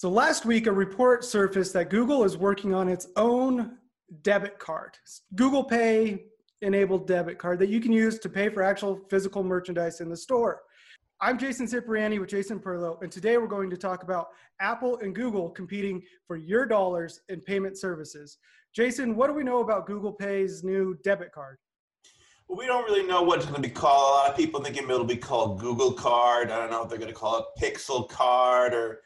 So 0.00 0.08
last 0.08 0.46
week, 0.46 0.66
a 0.66 0.72
report 0.72 1.26
surfaced 1.26 1.74
that 1.74 1.90
Google 1.90 2.24
is 2.24 2.38
working 2.38 2.72
on 2.72 2.88
its 2.88 3.08
own 3.16 3.76
debit 4.22 4.58
card, 4.58 4.96
Google 5.34 5.62
Pay 5.62 6.24
enabled 6.62 7.06
debit 7.06 7.36
card 7.36 7.58
that 7.58 7.68
you 7.68 7.82
can 7.82 7.92
use 7.92 8.18
to 8.20 8.30
pay 8.30 8.48
for 8.48 8.62
actual 8.62 9.02
physical 9.10 9.44
merchandise 9.44 10.00
in 10.00 10.08
the 10.08 10.16
store. 10.16 10.62
I'm 11.20 11.36
Jason 11.36 11.66
Cipriani 11.66 12.18
with 12.18 12.30
Jason 12.30 12.58
Perlow, 12.58 13.02
and 13.02 13.12
today 13.12 13.36
we're 13.36 13.46
going 13.46 13.68
to 13.68 13.76
talk 13.76 14.02
about 14.02 14.28
Apple 14.58 14.96
and 15.00 15.14
Google 15.14 15.50
competing 15.50 16.02
for 16.26 16.38
your 16.38 16.64
dollars 16.64 17.20
in 17.28 17.42
payment 17.42 17.76
services. 17.78 18.38
Jason, 18.74 19.16
what 19.16 19.26
do 19.26 19.34
we 19.34 19.44
know 19.44 19.60
about 19.60 19.86
Google 19.86 20.14
Pay's 20.14 20.64
new 20.64 20.96
debit 21.04 21.30
card? 21.30 21.58
Well, 22.48 22.56
we 22.58 22.64
don't 22.64 22.84
really 22.84 23.06
know 23.06 23.22
what 23.22 23.36
it's 23.36 23.44
going 23.44 23.62
to 23.62 23.68
be 23.68 23.74
called. 23.74 24.14
A 24.14 24.16
lot 24.16 24.30
of 24.30 24.36
people 24.38 24.62
think 24.62 24.78
it'll 24.78 25.04
be 25.04 25.18
called 25.18 25.60
Google 25.60 25.92
Card. 25.92 26.50
I 26.50 26.58
don't 26.58 26.70
know 26.70 26.84
if 26.84 26.88
they're 26.88 26.96
going 26.96 27.12
to 27.12 27.14
call 27.14 27.38
it 27.38 27.44
Pixel 27.62 28.08
Card 28.08 28.72
or 28.72 29.02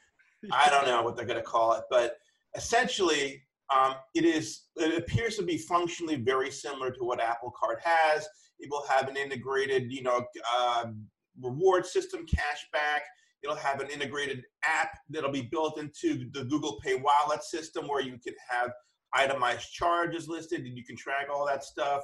I 0.53 0.69
don't 0.71 0.87
know 0.87 1.03
what 1.03 1.17
they're 1.17 1.27
going 1.27 1.39
to 1.39 1.45
call 1.45 1.75
it, 1.75 1.85
but 1.91 2.17
essentially, 2.57 3.43
um, 3.75 3.95
it 4.15 4.25
is. 4.25 4.65
It 4.77 4.99
appears 4.99 5.37
to 5.37 5.43
be 5.43 5.59
functionally 5.59 6.17
very 6.17 6.51
similar 6.51 6.91
to 6.91 7.05
what 7.05 7.21
Apple 7.21 7.53
Card 7.59 7.79
has. 7.83 8.27
It 8.59 8.71
will 8.71 8.85
have 8.89 9.09
an 9.09 9.17
integrated, 9.17 9.93
you 9.93 10.03
know, 10.03 10.25
uh, 10.57 10.87
reward 11.41 11.87
system, 11.87 12.27
cashback. 12.27 13.01
It'll 13.43 13.57
have 13.57 13.81
an 13.81 13.89
integrated 13.89 14.43
app 14.65 14.91
that'll 15.11 15.31
be 15.31 15.43
built 15.43 15.79
into 15.79 16.31
the 16.33 16.45
Google 16.45 16.79
Pay 16.83 16.95
wallet 16.97 17.43
system, 17.43 17.89
where 17.89 18.01
you 18.01 18.19
can 18.19 18.35
have 18.49 18.71
itemized 19.13 19.73
charges 19.73 20.29
listed, 20.29 20.65
and 20.65 20.77
you 20.77 20.85
can 20.85 20.97
track 20.97 21.29
all 21.33 21.47
that 21.47 21.65
stuff. 21.65 22.03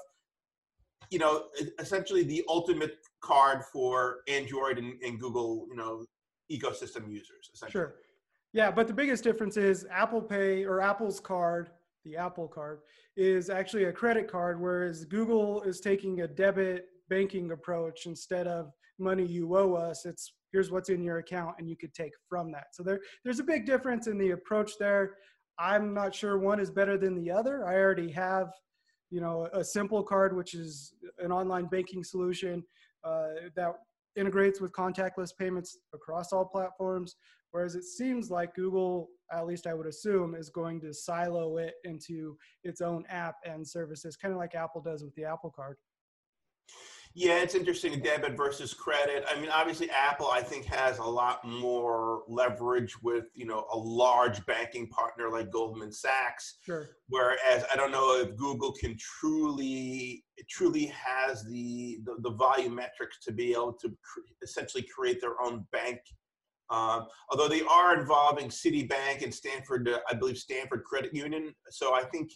You 1.11 1.19
know, 1.19 1.47
essentially 1.79 2.23
the 2.23 2.45
ultimate 2.49 2.99
card 3.21 3.63
for 3.73 4.19
Android 4.29 4.79
and, 4.79 5.01
and 5.03 5.19
Google, 5.19 5.67
you 5.71 5.77
know, 5.77 6.05
ecosystem 6.51 7.11
users. 7.11 7.51
Essentially. 7.55 7.73
Sure. 7.73 7.95
Yeah, 8.53 8.71
but 8.71 8.89
the 8.89 8.95
biggest 8.95 9.23
difference 9.23 9.57
is 9.57 9.87
Apple 9.91 10.21
Pay 10.21 10.65
or 10.65 10.81
Apple's 10.81 11.21
card, 11.21 11.71
the 12.05 12.17
Apple 12.17 12.49
card, 12.49 12.81
is 13.17 13.49
actually 13.49 13.85
a 13.85 13.93
credit 13.93 14.31
card, 14.31 14.61
whereas 14.61 15.05
Google 15.05 15.63
is 15.63 15.81
taking 15.81 16.23
a 16.23 16.29
debit 16.29 16.87
banking 17.09 17.53
approach 17.53 18.07
instead 18.07 18.47
of 18.47 18.73
money 18.99 19.25
you 19.25 19.57
owe 19.57 19.75
us. 19.75 20.05
It's 20.05 20.35
here's 20.53 20.71
what's 20.71 20.89
in 20.89 21.03
your 21.03 21.19
account 21.19 21.55
and 21.59 21.69
you 21.69 21.77
could 21.77 21.95
take 21.95 22.13
from 22.29 22.51
that. 22.53 22.67
So 22.73 22.83
there, 22.83 23.01
there's 23.25 23.39
a 23.39 23.45
big 23.45 23.67
difference 23.67 24.09
in 24.09 24.19
the 24.19 24.33
approach 24.33 24.73
there. 24.79 25.17
I'm 25.59 25.95
not 25.95 26.15
sure 26.15 26.39
one 26.39 26.59
is 26.59 26.71
better 26.71 26.99
than 26.99 27.15
the 27.15 27.31
other. 27.31 27.67
I 27.67 27.75
already 27.75 28.11
have, 28.13 28.51
you 29.11 29.21
know, 29.21 29.49
a 29.53 29.63
simple 29.63 30.03
card, 30.03 30.35
which 30.35 30.55
is 30.55 30.95
an 31.19 31.31
online 31.31 31.67
banking 31.67 32.03
solution 32.03 32.65
uh, 33.05 33.29
that 33.55 33.75
integrates 34.17 34.61
with 34.61 34.73
contactless 34.73 35.31
payments 35.39 35.79
across 35.95 36.33
all 36.33 36.45
platforms. 36.45 37.17
Whereas 37.53 37.75
it 37.75 37.85
seems 37.85 38.31
like 38.31 38.55
Google, 38.55 39.09
at 39.33 39.47
least 39.47 39.67
I 39.67 39.75
would 39.75 39.87
assume, 39.87 40.35
is 40.35 40.51
going 40.51 40.81
to 40.83 40.95
silo 40.95 41.57
it 41.59 41.75
into 41.85 42.37
its 42.65 42.81
own 42.81 43.05
app 43.09 43.37
and 43.45 43.67
services, 43.67 44.17
kind 44.17 44.33
of 44.33 44.39
like 44.39 44.55
Apple 44.55 44.81
does 44.81 45.03
with 45.03 45.15
the 45.15 45.25
Apple 45.25 45.51
Card. 45.51 45.77
Yeah, 47.13 47.39
it's 47.39 47.57
interesting 47.57 48.01
debit 48.01 48.37
versus 48.37 48.73
credit. 48.73 49.25
I 49.29 49.41
mean, 49.41 49.51
obviously, 49.51 49.91
Apple 49.91 50.29
I 50.29 50.43
think 50.43 50.65
has 50.67 50.99
a 50.99 51.05
lot 51.05 51.45
more 51.45 52.23
leverage 52.29 52.95
with 53.03 53.25
you 53.35 53.47
know 53.47 53.67
a 53.73 53.77
large 53.77 54.45
banking 54.47 54.87
partner 54.87 55.29
like 55.29 55.51
Goldman 55.51 55.91
Sachs. 55.91 56.59
Sure. 56.65 56.89
Whereas 57.09 57.65
I 57.73 57.75
don't 57.75 57.91
know 57.91 58.21
if 58.21 58.37
Google 58.37 58.73
can 58.73 58.97
truly 58.97 60.25
truly 60.49 60.87
has 60.87 61.45
the 61.45 61.99
the, 62.05 62.15
the 62.21 62.37
volumetrics 62.37 63.19
to 63.25 63.33
be 63.33 63.53
able 63.53 63.73
to 63.81 63.93
essentially 64.43 64.85
create 64.85 65.21
their 65.21 65.43
own 65.43 65.67
bank 65.73 65.99
um, 66.71 67.07
although 67.31 67.49
they 67.49 67.63
are 67.63 67.99
involving 68.01 68.49
Citibank 68.49 69.23
and 69.23 69.35
Stanford, 69.35 69.89
uh, 69.89 69.99
I 70.09 70.15
believe 70.15 70.39
Stanford 70.39 70.85
Credit 70.85 71.13
Union. 71.15 71.55
So 71.71 71.95
I 71.95 72.05
think, 72.05 72.31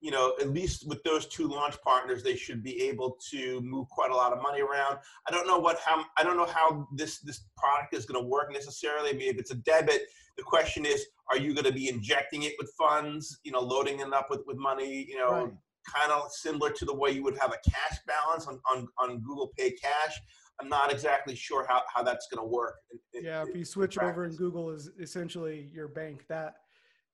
you 0.00 0.10
know, 0.10 0.34
at 0.40 0.50
least 0.50 0.88
with 0.88 1.02
those 1.04 1.26
two 1.26 1.46
launch 1.48 1.76
partners, 1.82 2.22
they 2.22 2.36
should 2.36 2.62
be 2.62 2.82
able 2.82 3.16
to 3.30 3.60
move 3.62 3.88
quite 3.88 4.10
a 4.10 4.14
lot 4.14 4.32
of 4.32 4.42
money 4.42 4.60
around. 4.60 4.98
I 5.28 5.30
don't 5.30 5.46
know 5.46 5.58
what 5.58 5.78
how 5.78 6.04
I 6.18 6.24
don't 6.24 6.36
know 6.36 6.46
how 6.46 6.86
this 6.94 7.20
this 7.20 7.44
product 7.56 7.94
is 7.94 8.06
going 8.06 8.20
to 8.22 8.28
work 8.28 8.52
necessarily. 8.52 9.10
I 9.10 9.12
mean, 9.14 9.30
if 9.30 9.38
it's 9.38 9.52
a 9.52 9.56
debit, 9.56 10.02
the 10.36 10.42
question 10.42 10.84
is, 10.84 11.06
are 11.30 11.38
you 11.38 11.54
going 11.54 11.64
to 11.64 11.72
be 11.72 11.88
injecting 11.88 12.42
it 12.42 12.54
with 12.58 12.70
funds? 12.76 13.40
You 13.44 13.52
know, 13.52 13.60
loading 13.60 14.00
it 14.00 14.12
up 14.12 14.28
with 14.30 14.42
with 14.46 14.58
money. 14.58 15.06
You 15.08 15.18
know. 15.18 15.32
Right. 15.32 15.52
Kind 15.94 16.10
of 16.10 16.32
similar 16.32 16.70
to 16.72 16.84
the 16.84 16.92
way 16.92 17.12
you 17.12 17.22
would 17.22 17.38
have 17.38 17.52
a 17.52 17.70
cash 17.70 17.98
balance 18.08 18.48
on, 18.48 18.58
on, 18.68 18.88
on 18.98 19.20
Google 19.20 19.52
Pay 19.56 19.70
Cash, 19.70 20.20
I'm 20.60 20.68
not 20.68 20.90
exactly 20.90 21.34
sure 21.34 21.66
how, 21.68 21.82
how 21.94 22.02
that's 22.02 22.28
going 22.32 22.46
to 22.46 22.50
work. 22.50 22.76
yeah, 23.12 23.44
if 23.46 23.54
you 23.54 23.64
switch 23.64 23.98
over 23.98 24.24
and 24.24 24.36
Google 24.36 24.70
is 24.70 24.90
essentially 24.98 25.70
your 25.72 25.88
bank, 25.88 26.24
that 26.28 26.54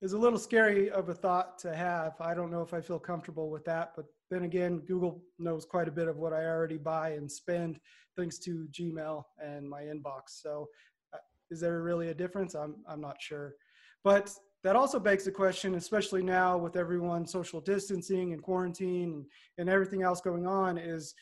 is 0.01 0.13
a 0.13 0.17
little 0.17 0.39
scary 0.39 0.89
of 0.89 1.09
a 1.09 1.13
thought 1.13 1.57
to 1.59 1.75
have. 1.75 2.13
I 2.19 2.33
don't 2.33 2.51
know 2.51 2.61
if 2.61 2.73
I 2.73 2.81
feel 2.81 2.99
comfortable 2.99 3.49
with 3.49 3.65
that, 3.65 3.93
but 3.95 4.05
then 4.29 4.43
again, 4.43 4.79
Google 4.79 5.21
knows 5.39 5.65
quite 5.65 5.87
a 5.87 5.91
bit 5.91 6.07
of 6.07 6.17
what 6.17 6.33
I 6.33 6.45
already 6.45 6.77
buy 6.77 7.11
and 7.11 7.31
spend 7.31 7.79
thanks 8.17 8.37
to 8.39 8.67
Gmail 8.71 9.23
and 9.43 9.69
my 9.69 9.83
inbox. 9.83 10.41
So, 10.41 10.67
uh, 11.13 11.19
is 11.51 11.59
there 11.59 11.81
really 11.81 12.09
a 12.09 12.13
difference? 12.13 12.55
I'm 12.55 12.75
I'm 12.87 13.01
not 13.01 13.21
sure, 13.21 13.55
but 14.03 14.33
that 14.63 14.75
also 14.75 14.99
begs 14.99 15.25
the 15.25 15.31
question, 15.31 15.75
especially 15.75 16.23
now 16.23 16.57
with 16.57 16.77
everyone 16.77 17.27
social 17.27 17.59
distancing 17.59 18.31
and 18.31 18.41
quarantine 18.41 19.13
and, 19.13 19.25
and 19.57 19.69
everything 19.69 20.03
else 20.03 20.21
going 20.21 20.47
on, 20.47 20.77
is 20.77 21.13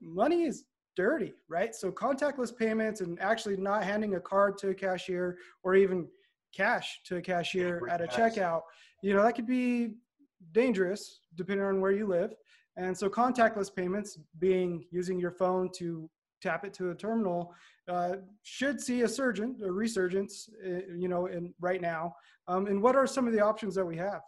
money 0.00 0.42
is 0.42 0.64
dirty, 0.98 1.32
right? 1.48 1.76
So 1.76 1.92
contactless 1.92 2.54
payments 2.54 3.02
and 3.02 3.20
actually 3.20 3.56
not 3.56 3.84
handing 3.84 4.16
a 4.16 4.20
card 4.20 4.58
to 4.58 4.70
a 4.70 4.74
cashier 4.74 5.38
or 5.62 5.76
even 5.76 6.08
cash 6.52 7.02
to 7.04 7.18
a 7.18 7.22
cashier 7.22 7.86
at 7.88 8.00
a 8.00 8.08
checkout, 8.08 8.62
you 9.00 9.14
know, 9.14 9.22
that 9.22 9.36
could 9.36 9.46
be 9.46 9.92
dangerous 10.50 11.20
depending 11.36 11.64
on 11.64 11.80
where 11.80 11.92
you 11.92 12.04
live. 12.04 12.34
And 12.76 12.98
so 12.98 13.08
contactless 13.08 13.72
payments 13.72 14.18
being 14.40 14.86
using 14.90 15.20
your 15.20 15.30
phone 15.30 15.70
to 15.76 16.10
tap 16.42 16.64
it 16.64 16.74
to 16.74 16.90
a 16.90 16.96
terminal 16.96 17.54
uh, 17.86 18.16
should 18.42 18.80
see 18.80 19.02
a 19.02 19.08
surgeon, 19.08 19.56
a 19.64 19.70
resurgence, 19.70 20.50
uh, 20.66 20.80
you 20.96 21.06
know, 21.06 21.26
in 21.26 21.54
right 21.60 21.80
now. 21.80 22.12
Um, 22.48 22.66
and 22.66 22.82
what 22.82 22.96
are 22.96 23.06
some 23.06 23.28
of 23.28 23.32
the 23.32 23.40
options 23.40 23.76
that 23.76 23.86
we 23.86 23.96
have? 23.98 24.22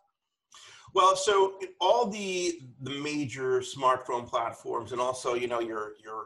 Well, 0.95 1.17
so 1.17 1.59
all 1.81 2.07
the 2.07 2.61
the 2.83 2.91
major 2.91 3.61
smartphone 3.61 4.27
platforms, 4.27 4.93
and 4.93 5.01
also 5.01 5.35
you 5.35 5.47
know 5.47 5.61
your 5.61 5.93
your 6.03 6.25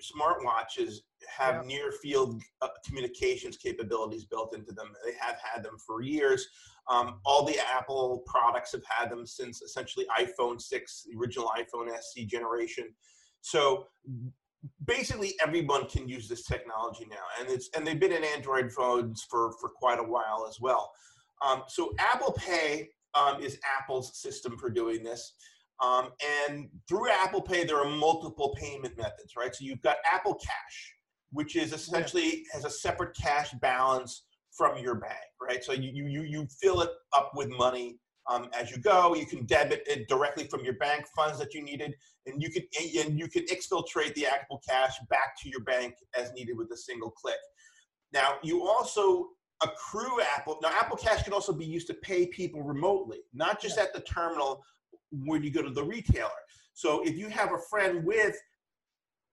smartwatches 0.00 0.98
have 1.28 1.56
yeah. 1.56 1.62
near 1.66 1.92
field 1.92 2.42
uh, 2.62 2.68
communications 2.86 3.56
capabilities 3.56 4.24
built 4.24 4.54
into 4.54 4.72
them. 4.72 4.92
They 5.04 5.12
have 5.20 5.36
had 5.42 5.62
them 5.62 5.76
for 5.86 6.02
years. 6.02 6.46
Um, 6.88 7.20
all 7.24 7.44
the 7.44 7.58
Apple 7.58 8.22
products 8.26 8.72
have 8.72 8.84
had 8.88 9.10
them 9.10 9.26
since 9.26 9.62
essentially 9.62 10.06
iPhone 10.18 10.60
6, 10.60 11.06
the 11.10 11.18
original 11.18 11.50
iPhone 11.56 11.88
SE 11.96 12.24
generation. 12.26 12.88
So 13.42 13.86
basically 14.86 15.34
everyone 15.42 15.88
can 15.88 16.08
use 16.08 16.28
this 16.28 16.44
technology 16.44 17.06
now 17.08 17.16
and 17.38 17.48
it's 17.48 17.70
and 17.74 17.86
they've 17.86 18.00
been 18.00 18.12
in 18.12 18.24
android 18.24 18.70
phones 18.70 19.26
for 19.30 19.52
for 19.60 19.70
quite 19.70 19.98
a 19.98 20.02
while 20.02 20.46
as 20.48 20.60
well 20.60 20.90
um, 21.46 21.62
so 21.66 21.92
apple 21.98 22.32
pay 22.32 22.88
um, 23.14 23.42
is 23.42 23.58
apple's 23.78 24.20
system 24.20 24.58
for 24.58 24.68
doing 24.68 25.02
this 25.02 25.34
um, 25.80 26.10
and 26.48 26.68
through 26.88 27.08
Apple 27.10 27.40
Pay, 27.40 27.64
there 27.64 27.78
are 27.78 27.88
multiple 27.88 28.54
payment 28.58 28.96
methods, 28.98 29.34
right? 29.36 29.54
So 29.54 29.64
you've 29.64 29.82
got 29.82 29.96
Apple 30.10 30.34
Cash, 30.34 30.94
which 31.32 31.56
is 31.56 31.72
essentially 31.72 32.44
has 32.52 32.64
a 32.64 32.70
separate 32.70 33.16
cash 33.16 33.52
balance 33.60 34.24
from 34.56 34.78
your 34.78 34.96
bank, 34.96 35.14
right? 35.40 35.64
So 35.64 35.72
you 35.72 35.90
you 35.92 36.22
you 36.22 36.46
fill 36.60 36.82
it 36.82 36.90
up 37.14 37.32
with 37.34 37.48
money 37.48 37.98
um, 38.28 38.48
as 38.58 38.70
you 38.70 38.78
go. 38.78 39.14
You 39.14 39.26
can 39.26 39.46
debit 39.46 39.84
it 39.86 40.08
directly 40.08 40.44
from 40.44 40.64
your 40.64 40.74
bank 40.74 41.06
funds 41.16 41.38
that 41.38 41.54
you 41.54 41.62
needed, 41.62 41.94
and 42.26 42.42
you 42.42 42.50
can 42.50 42.62
and 42.98 43.18
you 43.18 43.28
can 43.28 43.44
exfiltrate 43.46 44.14
the 44.14 44.26
Apple 44.26 44.60
Cash 44.68 44.94
back 45.08 45.34
to 45.42 45.48
your 45.48 45.60
bank 45.60 45.94
as 46.14 46.32
needed 46.32 46.58
with 46.58 46.70
a 46.72 46.76
single 46.76 47.10
click. 47.10 47.38
Now 48.12 48.34
you 48.42 48.66
also 48.66 49.28
accrue 49.62 50.20
Apple. 50.36 50.58
Now 50.62 50.70
Apple 50.78 50.98
Cash 50.98 51.22
can 51.22 51.32
also 51.32 51.54
be 51.54 51.64
used 51.64 51.86
to 51.86 51.94
pay 51.94 52.26
people 52.26 52.62
remotely, 52.62 53.20
not 53.32 53.62
just 53.62 53.78
yeah. 53.78 53.84
at 53.84 53.94
the 53.94 54.00
terminal, 54.00 54.62
when 55.10 55.42
you 55.42 55.50
go 55.50 55.62
to 55.62 55.70
the 55.70 55.84
retailer. 55.84 56.30
So 56.74 57.02
if 57.02 57.16
you 57.16 57.28
have 57.28 57.52
a 57.52 57.58
friend 57.58 58.04
with 58.04 58.36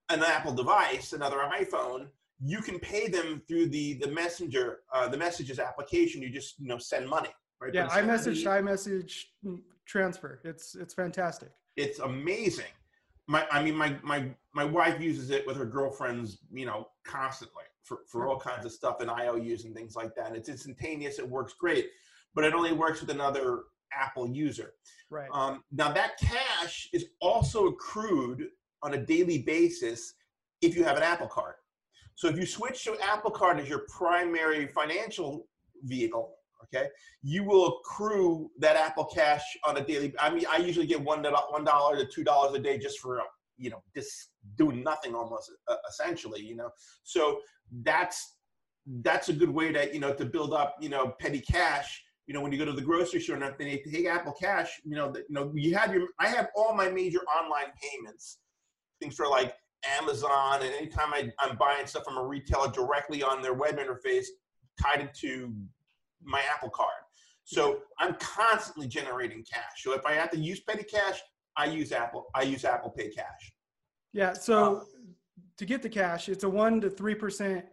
an 0.09 0.23
Apple 0.23 0.53
device, 0.53 1.13
another 1.13 1.37
iPhone, 1.37 2.07
you 2.39 2.61
can 2.61 2.79
pay 2.79 3.07
them 3.07 3.41
through 3.47 3.67
the 3.69 3.93
the 3.95 4.07
messenger 4.07 4.79
uh, 4.93 5.07
the 5.07 5.17
messages 5.17 5.59
application. 5.59 6.21
You 6.21 6.29
just 6.29 6.59
you 6.59 6.67
know 6.67 6.77
send 6.77 7.09
money. 7.09 7.29
Right? 7.59 7.73
Yeah, 7.73 7.87
iMessage, 7.87 8.43
iMessage 8.43 9.23
transfer. 9.85 10.39
It's 10.43 10.75
it's 10.75 10.93
fantastic. 10.93 11.49
It's 11.75 11.99
amazing. 11.99 12.65
My 13.27 13.47
I 13.51 13.63
mean 13.63 13.75
my 13.75 13.97
my 14.03 14.29
my 14.53 14.63
wife 14.65 15.01
uses 15.01 15.31
it 15.31 15.47
with 15.47 15.57
her 15.57 15.65
girlfriends, 15.65 16.39
you 16.51 16.65
know, 16.65 16.87
constantly 17.03 17.63
for, 17.83 17.99
for 18.07 18.27
all 18.27 18.39
kinds 18.39 18.65
of 18.65 18.71
stuff 18.71 18.99
and 18.99 19.09
IOUs 19.09 19.63
and 19.63 19.73
things 19.73 19.95
like 19.95 20.13
that. 20.15 20.27
And 20.27 20.35
it's 20.35 20.49
instantaneous. 20.49 21.19
It 21.19 21.27
works 21.27 21.53
great, 21.53 21.89
but 22.35 22.43
it 22.43 22.53
only 22.53 22.73
works 22.73 23.01
with 23.01 23.09
another 23.09 23.63
Apple 23.93 24.27
user. 24.27 24.73
Right. 25.09 25.29
Um, 25.31 25.63
now 25.71 25.91
that 25.91 26.17
cash 26.19 26.89
is 26.93 27.05
also 27.21 27.67
accrued 27.67 28.47
on 28.83 28.93
a 28.93 28.97
daily 28.97 29.39
basis 29.39 30.13
if 30.61 30.75
you 30.75 30.83
have 30.83 30.97
an 30.97 31.03
Apple 31.03 31.27
Card. 31.27 31.55
So 32.15 32.27
if 32.27 32.37
you 32.37 32.45
switch 32.45 32.83
to 32.85 32.97
Apple 33.01 33.31
Card 33.31 33.59
as 33.59 33.69
your 33.69 33.85
primary 33.95 34.67
financial 34.67 35.47
vehicle, 35.83 36.33
okay, 36.63 36.87
you 37.21 37.43
will 37.43 37.79
accrue 37.79 38.49
that 38.59 38.75
Apple 38.75 39.05
Cash 39.05 39.43
on 39.65 39.77
a 39.77 39.85
daily. 39.85 40.13
I 40.19 40.29
mean, 40.31 40.45
I 40.49 40.57
usually 40.57 40.87
get 40.87 41.01
one 41.01 41.23
one 41.49 41.63
dollar 41.63 41.95
to 41.97 42.05
two 42.05 42.23
dollars 42.23 42.55
a 42.55 42.59
day 42.59 42.77
just 42.77 42.99
for 42.99 43.21
you 43.57 43.69
know 43.69 43.83
just 43.95 44.31
doing 44.57 44.83
nothing 44.83 45.13
almost 45.13 45.51
uh, 45.67 45.75
essentially. 45.87 46.41
You 46.41 46.55
know, 46.55 46.69
so 47.03 47.39
that's 47.83 48.37
that's 49.01 49.29
a 49.29 49.33
good 49.33 49.49
way 49.49 49.71
to 49.71 49.93
you 49.93 49.99
know 49.99 50.13
to 50.13 50.25
build 50.25 50.53
up 50.53 50.75
you 50.81 50.89
know 50.89 51.13
petty 51.19 51.39
cash 51.39 52.03
you 52.27 52.33
know, 52.33 52.41
when 52.41 52.51
you 52.51 52.57
go 52.57 52.65
to 52.65 52.73
the 52.73 52.81
grocery 52.81 53.21
store 53.21 53.37
and 53.37 53.55
they 53.57 53.81
take 53.89 54.05
Apple 54.05 54.33
Cash, 54.33 54.81
you 54.83 54.95
know, 54.95 55.11
the, 55.11 55.19
you 55.19 55.25
know, 55.29 55.51
you 55.55 55.75
have 55.75 55.93
your, 55.93 56.07
I 56.19 56.27
have 56.27 56.49
all 56.55 56.75
my 56.75 56.89
major 56.89 57.19
online 57.19 57.71
payments, 57.81 58.39
things 59.01 59.15
for 59.15 59.27
like 59.27 59.55
Amazon, 59.99 60.61
and 60.61 60.73
anytime 60.73 61.13
I, 61.13 61.31
I'm 61.39 61.55
buying 61.55 61.87
stuff 61.87 62.03
from 62.03 62.17
a 62.17 62.23
retailer 62.23 62.69
directly 62.69 63.23
on 63.23 63.41
their 63.41 63.53
web 63.53 63.79
interface, 63.79 64.25
tied 64.81 65.01
into 65.01 65.53
my 66.21 66.41
Apple 66.53 66.69
Card. 66.69 66.89
So 67.45 67.79
I'm 67.97 68.15
constantly 68.15 68.87
generating 68.87 69.45
cash. 69.51 69.83
So 69.83 69.93
if 69.93 70.05
I 70.05 70.11
have 70.13 70.29
to 70.31 70.37
use 70.37 70.59
petty 70.59 70.83
cash, 70.83 71.21
I 71.55 71.65
use 71.65 71.93
Apple. 71.93 72.25
I 72.35 72.41
use 72.43 72.65
Apple 72.65 72.89
Pay 72.89 73.09
Cash. 73.09 73.53
Yeah. 74.11 74.33
So 74.33 74.65
um, 74.65 74.87
to 75.57 75.65
get 75.65 75.81
the 75.81 75.89
cash, 75.89 76.27
it's 76.27 76.43
a 76.43 76.49
one 76.49 76.81
to 76.81 76.89
three 76.89 77.15
percent 77.15 77.65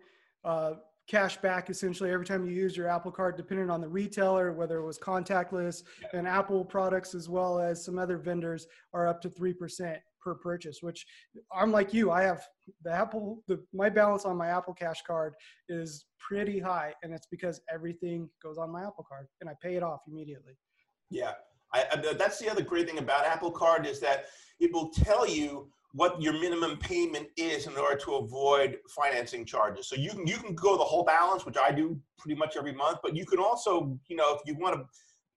uh, 0.44 0.74
cash 1.06 1.36
back 1.38 1.68
essentially 1.68 2.10
every 2.10 2.24
time 2.24 2.46
you 2.46 2.52
use 2.52 2.76
your 2.76 2.88
Apple 2.88 3.10
Card, 3.10 3.36
depending 3.36 3.70
on 3.70 3.80
the 3.80 3.88
retailer, 3.88 4.52
whether 4.52 4.78
it 4.78 4.86
was 4.86 4.98
contactless 4.98 5.82
and 6.12 6.26
Apple 6.26 6.64
products 6.64 7.14
as 7.14 7.28
well 7.28 7.58
as 7.58 7.84
some 7.84 7.98
other 7.98 8.16
vendors 8.16 8.66
are 8.92 9.06
up 9.06 9.20
to 9.22 9.28
3% 9.28 9.98
per 10.22 10.34
purchase, 10.34 10.78
which 10.80 11.06
I'm 11.54 11.70
like 11.70 11.92
you, 11.92 12.10
I 12.10 12.22
have 12.22 12.42
the 12.82 12.90
Apple, 12.90 13.42
the, 13.46 13.62
my 13.74 13.90
balance 13.90 14.24
on 14.24 14.36
my 14.36 14.48
Apple 14.48 14.72
Cash 14.72 15.02
card 15.06 15.34
is 15.68 16.06
pretty 16.18 16.58
high. 16.58 16.94
And 17.02 17.12
it's 17.12 17.26
because 17.30 17.60
everything 17.72 18.30
goes 18.42 18.56
on 18.56 18.72
my 18.72 18.82
Apple 18.82 19.04
Card 19.06 19.26
and 19.42 19.50
I 19.50 19.52
pay 19.62 19.76
it 19.76 19.82
off 19.82 20.00
immediately. 20.08 20.54
Yeah. 21.10 21.32
I, 21.74 21.86
I, 21.92 22.14
that's 22.14 22.38
the 22.38 22.50
other 22.50 22.62
great 22.62 22.88
thing 22.88 22.98
about 22.98 23.26
Apple 23.26 23.50
Card 23.50 23.84
is 23.86 24.00
that 24.00 24.26
it 24.60 24.72
will 24.72 24.88
tell 24.90 25.28
you 25.28 25.68
what 25.94 26.20
your 26.20 26.32
minimum 26.32 26.76
payment 26.78 27.28
is 27.36 27.68
in 27.68 27.76
order 27.76 27.96
to 27.96 28.16
avoid 28.16 28.78
financing 28.88 29.44
charges. 29.44 29.88
So 29.88 29.94
you 29.94 30.10
can 30.10 30.26
you 30.26 30.36
can 30.36 30.54
go 30.54 30.76
the 30.76 30.82
whole 30.82 31.04
balance, 31.04 31.46
which 31.46 31.56
I 31.56 31.70
do 31.70 31.98
pretty 32.18 32.36
much 32.36 32.56
every 32.56 32.72
month, 32.72 32.98
but 33.00 33.14
you 33.14 33.24
can 33.24 33.38
also, 33.38 33.96
you 34.08 34.16
know, 34.16 34.34
if 34.34 34.40
you 34.44 34.56
want 34.58 34.74
to 34.74 34.84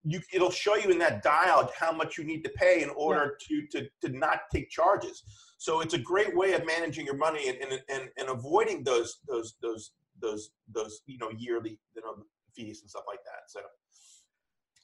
you 0.03 0.19
it'll 0.33 0.51
show 0.51 0.75
you 0.75 0.89
in 0.89 0.97
that 0.97 1.21
dial 1.21 1.69
how 1.77 1.91
much 1.91 2.17
you 2.17 2.23
need 2.23 2.43
to 2.43 2.49
pay 2.49 2.81
in 2.81 2.89
order 2.89 3.37
yeah. 3.49 3.61
to, 3.71 3.81
to 3.83 4.07
to 4.07 4.17
not 4.17 4.41
take 4.51 4.69
charges. 4.71 5.23
So 5.59 5.81
it's 5.81 5.93
a 5.93 5.99
great 5.99 6.35
way 6.35 6.53
of 6.53 6.65
managing 6.65 7.05
your 7.05 7.17
money 7.17 7.49
and 7.49 7.57
and, 7.61 7.79
and, 7.89 8.09
and 8.17 8.29
avoiding 8.29 8.83
those 8.83 9.19
those 9.27 9.55
those 9.61 9.91
those 10.19 10.49
those 10.73 11.01
you 11.05 11.19
know 11.19 11.29
yearly 11.37 11.77
you 11.95 12.01
know 12.01 12.15
fees 12.55 12.81
and 12.81 12.89
stuff 12.89 13.03
like 13.07 13.23
that. 13.25 13.41
So 13.47 13.59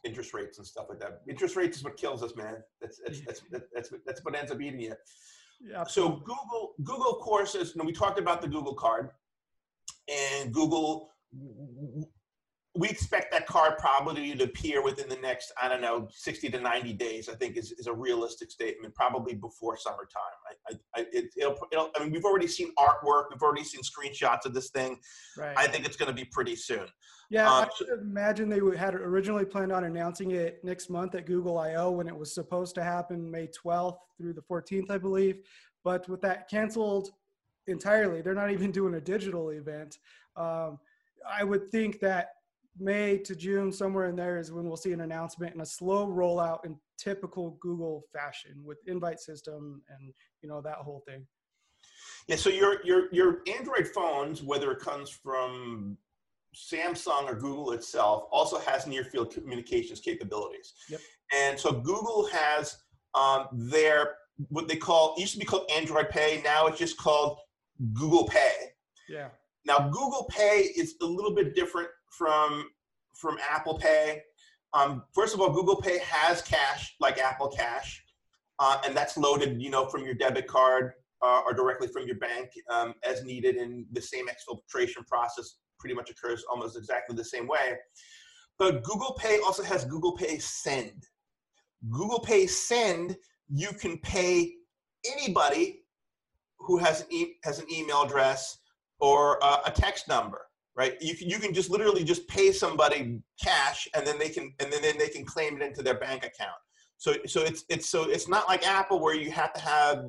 interest 0.03 0.35
rates 0.35 0.59
and 0.59 0.67
stuff 0.67 0.85
like 0.87 0.99
that. 0.99 1.21
Interest 1.27 1.55
rates 1.55 1.77
is 1.77 1.83
what 1.83 1.97
kills 1.97 2.21
us, 2.21 2.35
man. 2.35 2.57
That's 2.79 2.99
that's 3.03 3.21
that's 3.21 3.41
that's, 3.51 3.65
that's, 3.73 3.89
that's 4.05 4.23
what 4.23 4.35
ends 4.35 4.51
up 4.51 4.61
eating 4.61 4.81
you. 4.81 4.93
Yeah. 5.61 5.83
So 5.85 6.09
Google, 6.09 6.73
Google, 6.83 7.19
courses, 7.21 7.55
course. 7.55 7.75
You 7.75 7.79
know, 7.79 7.85
we 7.85 7.93
talked 7.93 8.19
about 8.19 8.41
the 8.41 8.47
Google 8.47 8.73
card, 8.73 9.09
and 10.07 10.53
Google. 10.53 11.09
We 12.75 12.89
expect 12.89 13.31
that 13.31 13.45
card 13.45 13.77
probably 13.77 14.33
to 14.33 14.43
appear 14.45 14.81
within 14.83 15.07
the 15.07 15.17
next, 15.17 15.51
I 15.61 15.69
don't 15.69 15.81
know, 15.81 16.07
60 16.11 16.49
to 16.49 16.59
90 16.59 16.93
days. 16.93 17.29
I 17.29 17.35
think 17.35 17.55
is, 17.55 17.71
is 17.73 17.85
a 17.85 17.93
realistic 17.93 18.49
statement. 18.49 18.95
Probably 18.95 19.35
before 19.35 19.77
summertime. 19.77 20.21
I, 20.69 20.73
I, 20.95 21.05
it, 21.11 21.25
it'll, 21.37 21.57
it'll, 21.71 21.91
I 21.95 22.03
mean, 22.03 22.11
we've 22.11 22.25
already 22.25 22.47
seen 22.47 22.73
artwork. 22.79 23.25
We've 23.31 23.41
already 23.43 23.63
seen 23.63 23.81
screenshots 23.81 24.45
of 24.45 24.53
this 24.55 24.71
thing. 24.71 24.99
Right. 25.37 25.53
I 25.55 25.67
think 25.67 25.85
it's 25.85 25.97
going 25.97 26.09
to 26.09 26.15
be 26.15 26.25
pretty 26.25 26.55
soon. 26.55 26.87
Yeah, 27.29 27.51
um, 27.51 27.65
I 27.65 27.93
imagine 28.01 28.49
they 28.49 28.59
had 28.77 28.95
originally 28.95 29.45
planned 29.45 29.71
on 29.71 29.85
announcing 29.85 30.31
it 30.31 30.59
next 30.63 30.89
month 30.89 31.15
at 31.15 31.25
Google 31.25 31.57
I/O 31.57 31.91
when 31.91 32.07
it 32.07 32.15
was 32.15 32.33
supposed 32.33 32.75
to 32.75 32.83
happen 32.83 33.29
May 33.29 33.47
12th 33.47 33.97
through 34.17 34.33
the 34.33 34.41
14th, 34.41 34.91
I 34.91 34.97
believe. 34.97 35.39
But 35.83 36.07
with 36.07 36.21
that 36.21 36.49
canceled 36.49 37.09
entirely, 37.67 38.21
they're 38.21 38.35
not 38.35 38.51
even 38.51 38.71
doing 38.71 38.95
a 38.95 39.01
digital 39.01 39.49
event. 39.49 39.97
Um, 40.35 40.79
I 41.27 41.43
would 41.43 41.71
think 41.71 41.99
that 42.01 42.29
May 42.79 43.17
to 43.19 43.35
June, 43.35 43.71
somewhere 43.71 44.07
in 44.07 44.15
there, 44.15 44.39
is 44.39 44.51
when 44.51 44.65
we'll 44.65 44.77
see 44.77 44.93
an 44.93 45.01
announcement 45.01 45.53
and 45.53 45.61
a 45.61 45.65
slow 45.65 46.07
rollout 46.07 46.65
in 46.65 46.75
typical 46.97 47.57
Google 47.59 48.05
fashion 48.11 48.63
with 48.63 48.79
invite 48.87 49.19
system 49.19 49.81
and 49.89 50.13
you 50.41 50.49
know 50.49 50.61
that 50.61 50.77
whole 50.77 51.03
thing. 51.07 51.25
Yeah, 52.27 52.37
so 52.37 52.49
your 52.49 52.83
your 52.85 53.13
your 53.13 53.41
Android 53.47 53.87
phones, 53.87 54.41
whether 54.41 54.71
it 54.71 54.79
comes 54.79 55.09
from 55.09 55.97
Samsung 56.55 57.25
or 57.25 57.35
Google 57.35 57.71
itself 57.73 58.25
also 58.31 58.59
has 58.59 58.87
near 58.87 59.03
field 59.03 59.33
communications 59.33 59.99
capabilities. 59.99 60.73
Yep. 60.89 61.01
And 61.33 61.59
so 61.59 61.71
Google 61.71 62.27
has 62.31 62.77
um, 63.13 63.47
their 63.51 64.15
what 64.49 64.67
they 64.67 64.75
call 64.75 65.15
used 65.17 65.33
to 65.33 65.39
be 65.39 65.45
called 65.45 65.69
Android 65.71 66.09
Pay. 66.09 66.41
Now 66.43 66.67
it's 66.67 66.79
just 66.79 66.97
called 66.97 67.39
Google 67.93 68.27
Pay. 68.27 68.71
Yeah. 69.09 69.29
Now 69.65 69.89
Google 69.89 70.25
Pay 70.29 70.71
is 70.75 70.95
a 71.01 71.05
little 71.05 71.35
bit 71.35 71.55
different 71.55 71.89
from 72.17 72.69
from 73.13 73.37
Apple 73.49 73.77
Pay. 73.77 74.21
Um, 74.73 75.03
first 75.13 75.33
of 75.33 75.41
all, 75.41 75.51
Google 75.51 75.75
Pay 75.75 75.99
has 75.99 76.41
cash 76.41 76.95
like 76.99 77.19
Apple 77.19 77.49
Cash, 77.49 78.03
uh, 78.59 78.79
and 78.85 78.95
that's 78.95 79.17
loaded, 79.17 79.61
you 79.61 79.69
know, 79.69 79.85
from 79.85 80.03
your 80.03 80.15
debit 80.15 80.47
card 80.47 80.93
uh, 81.23 81.41
or 81.45 81.53
directly 81.53 81.87
from 81.87 82.05
your 82.05 82.17
bank 82.17 82.49
um, 82.71 82.93
as 83.07 83.23
needed 83.23 83.55
in 83.55 83.85
the 83.91 84.01
same 84.01 84.25
exfiltration 84.27 85.05
process 85.07 85.57
pretty 85.79 85.95
much 85.95 86.09
occurs 86.09 86.43
almost 86.49 86.77
exactly 86.77 87.15
the 87.15 87.23
same 87.23 87.47
way. 87.47 87.77
But 88.57 88.83
Google 88.83 89.13
Pay 89.19 89.39
also 89.39 89.63
has 89.63 89.85
Google 89.85 90.15
Pay 90.15 90.39
Send. 90.39 91.05
Google 91.89 92.19
Pay 92.19 92.47
Send, 92.47 93.17
you 93.49 93.69
can 93.73 93.97
pay 93.99 94.53
anybody 95.05 95.81
who 96.59 96.77
has 96.77 97.01
an, 97.01 97.07
e- 97.11 97.33
has 97.43 97.59
an 97.59 97.65
email 97.71 98.03
address 98.03 98.57
or 98.99 99.43
uh, 99.43 99.59
a 99.65 99.71
text 99.71 100.07
number 100.07 100.41
right 100.75 100.95
you 101.01 101.15
can 101.15 101.29
you 101.29 101.39
can 101.39 101.53
just 101.53 101.69
literally 101.69 102.03
just 102.03 102.27
pay 102.27 102.51
somebody 102.51 103.19
cash 103.41 103.87
and 103.95 104.05
then 104.05 104.17
they 104.17 104.29
can 104.29 104.53
and 104.59 104.71
then, 104.71 104.81
then 104.81 104.97
they 104.97 105.09
can 105.09 105.25
claim 105.25 105.55
it 105.55 105.61
into 105.61 105.81
their 105.81 105.99
bank 105.99 106.25
account 106.25 106.57
so 106.97 107.13
so 107.25 107.41
it's 107.41 107.63
it's 107.69 107.89
so 107.89 108.09
it's 108.09 108.27
not 108.27 108.47
like 108.47 108.65
apple 108.67 108.99
where 108.99 109.15
you 109.15 109.31
have 109.31 109.53
to 109.53 109.61
have 109.61 110.05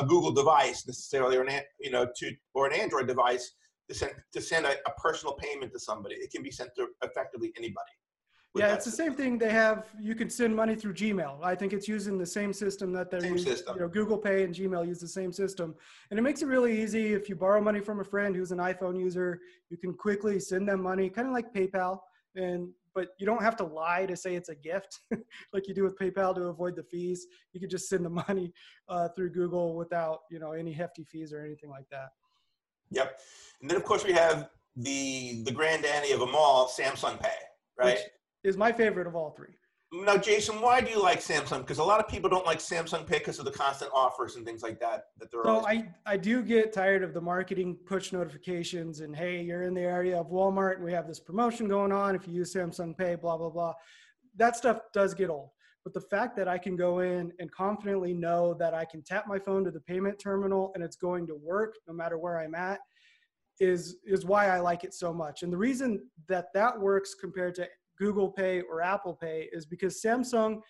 a 0.00 0.06
google 0.06 0.32
device 0.32 0.86
necessarily 0.86 1.36
or 1.36 1.42
an 1.42 1.60
you 1.78 1.90
know 1.90 2.06
to 2.16 2.32
or 2.54 2.66
an 2.66 2.72
android 2.72 3.06
device 3.06 3.52
to 3.88 3.94
send 3.94 4.12
to 4.32 4.40
send 4.40 4.66
a, 4.66 4.72
a 4.86 4.92
personal 4.98 5.34
payment 5.34 5.72
to 5.72 5.80
somebody. 5.80 6.14
It 6.16 6.30
can 6.30 6.42
be 6.42 6.50
sent 6.50 6.70
to 6.76 6.88
effectively 7.02 7.52
anybody. 7.56 7.92
Yeah, 8.58 8.74
it's 8.74 8.84
the 8.84 8.90
same 8.90 9.14
thing. 9.14 9.38
They 9.38 9.50
have 9.50 9.86
you 10.00 10.14
can 10.14 10.28
send 10.30 10.54
money 10.54 10.74
through 10.74 10.94
Gmail. 10.94 11.42
I 11.42 11.54
think 11.54 11.72
it's 11.72 11.88
using 11.88 12.18
the 12.18 12.26
same 12.26 12.52
system 12.52 12.92
that 12.92 13.10
they're 13.10 13.24
using. 13.24 13.56
You 13.74 13.80
know, 13.80 13.88
Google 13.88 14.18
Pay 14.18 14.44
and 14.44 14.54
Gmail 14.54 14.86
use 14.86 15.00
the 15.00 15.08
same 15.08 15.32
system, 15.32 15.74
and 16.10 16.18
it 16.18 16.22
makes 16.22 16.42
it 16.42 16.46
really 16.46 16.80
easy. 16.82 17.12
If 17.12 17.28
you 17.28 17.36
borrow 17.36 17.60
money 17.60 17.80
from 17.80 18.00
a 18.00 18.04
friend 18.04 18.34
who's 18.34 18.52
an 18.52 18.58
iPhone 18.58 18.98
user, 18.98 19.40
you 19.70 19.76
can 19.76 19.94
quickly 19.94 20.40
send 20.40 20.68
them 20.68 20.82
money, 20.82 21.08
kind 21.08 21.28
of 21.28 21.34
like 21.34 21.52
PayPal, 21.52 22.00
and 22.34 22.68
but 22.94 23.10
you 23.18 23.26
don't 23.26 23.42
have 23.42 23.56
to 23.56 23.64
lie 23.64 24.06
to 24.06 24.16
say 24.16 24.34
it's 24.34 24.48
a 24.48 24.54
gift 24.54 25.00
like 25.52 25.68
you 25.68 25.74
do 25.74 25.84
with 25.84 25.96
PayPal 25.96 26.34
to 26.34 26.42
avoid 26.44 26.74
the 26.74 26.82
fees. 26.82 27.26
You 27.52 27.60
could 27.60 27.70
just 27.70 27.88
send 27.88 28.04
the 28.04 28.10
money 28.10 28.52
uh, 28.88 29.08
through 29.10 29.30
Google 29.30 29.76
without 29.76 30.20
you 30.30 30.38
know 30.38 30.52
any 30.52 30.72
hefty 30.72 31.04
fees 31.04 31.32
or 31.32 31.40
anything 31.44 31.70
like 31.70 31.88
that. 31.90 32.08
Yep. 32.90 33.18
And 33.60 33.70
then 33.70 33.76
of 33.76 33.84
course 33.84 34.04
we 34.04 34.12
have 34.12 34.48
the 34.76 35.42
the 35.44 35.52
granddaddy 35.52 36.12
of 36.12 36.20
them 36.20 36.34
all, 36.34 36.68
Samsung 36.68 37.20
Pay, 37.20 37.28
right? 37.78 37.94
Which 37.94 38.00
is 38.44 38.56
my 38.56 38.72
favorite 38.72 39.06
of 39.06 39.14
all 39.14 39.30
three. 39.30 39.54
Now, 39.90 40.18
Jason, 40.18 40.60
why 40.60 40.82
do 40.82 40.90
you 40.90 41.02
like 41.02 41.20
Samsung? 41.20 41.60
Because 41.60 41.78
a 41.78 41.84
lot 41.84 41.98
of 41.98 42.08
people 42.08 42.28
don't 42.28 42.44
like 42.44 42.58
Samsung 42.58 43.06
Pay 43.06 43.18
because 43.20 43.38
of 43.38 43.46
the 43.46 43.50
constant 43.50 43.90
offers 43.94 44.36
and 44.36 44.44
things 44.44 44.62
like 44.62 44.78
that. 44.80 45.04
That 45.18 45.30
they're 45.30 45.42
so 45.44 45.50
always- 45.50 45.66
I 45.66 45.94
I 46.04 46.16
do 46.18 46.42
get 46.42 46.74
tired 46.74 47.02
of 47.02 47.14
the 47.14 47.22
marketing 47.22 47.74
push 47.86 48.12
notifications 48.12 49.00
and 49.00 49.16
hey, 49.16 49.40
you're 49.40 49.62
in 49.62 49.72
the 49.72 49.80
area 49.80 50.18
of 50.20 50.26
Walmart 50.26 50.74
and 50.76 50.84
we 50.84 50.92
have 50.92 51.06
this 51.08 51.20
promotion 51.20 51.68
going 51.68 51.90
on. 51.90 52.14
If 52.14 52.28
you 52.28 52.34
use 52.34 52.52
Samsung 52.54 52.96
Pay, 52.98 53.14
blah 53.14 53.38
blah 53.38 53.48
blah. 53.48 53.72
That 54.36 54.56
stuff 54.56 54.78
does 54.92 55.14
get 55.14 55.30
old. 55.30 55.50
But 55.84 55.94
the 55.94 56.02
fact 56.02 56.36
that 56.36 56.48
I 56.48 56.58
can 56.58 56.76
go 56.76 56.98
in 56.98 57.32
and 57.38 57.50
confidently 57.50 58.12
know 58.12 58.52
that 58.54 58.74
I 58.74 58.84
can 58.84 59.02
tap 59.02 59.26
my 59.26 59.38
phone 59.38 59.64
to 59.64 59.70
the 59.70 59.80
payment 59.80 60.18
terminal 60.18 60.70
and 60.74 60.84
it's 60.84 60.96
going 60.96 61.26
to 61.28 61.34
work 61.34 61.76
no 61.86 61.94
matter 61.94 62.18
where 62.18 62.38
I'm 62.38 62.54
at 62.54 62.80
is 63.58 63.96
is 64.04 64.26
why 64.26 64.48
I 64.48 64.60
like 64.60 64.84
it 64.84 64.92
so 64.92 65.14
much. 65.14 65.42
And 65.42 65.50
the 65.50 65.56
reason 65.56 66.10
that 66.28 66.52
that 66.52 66.78
works 66.78 67.14
compared 67.14 67.54
to 67.54 67.66
Google 67.98 68.30
Pay 68.30 68.62
or 68.62 68.82
Apple 68.82 69.14
Pay 69.14 69.48
is 69.52 69.66
because 69.66 70.00
Samsung 70.02 70.60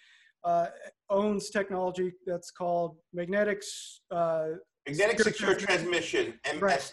uh, 0.44 0.66
owns 1.11 1.50
technology 1.50 2.12
that's 2.26 2.50
called 2.50 2.97
magnetic 3.12 3.62
uh, 4.11 4.49
magnetic 4.87 5.20
secure, 5.20 5.54
transmission 5.54 6.35
MST. 6.47 6.62
Right. 6.62 6.92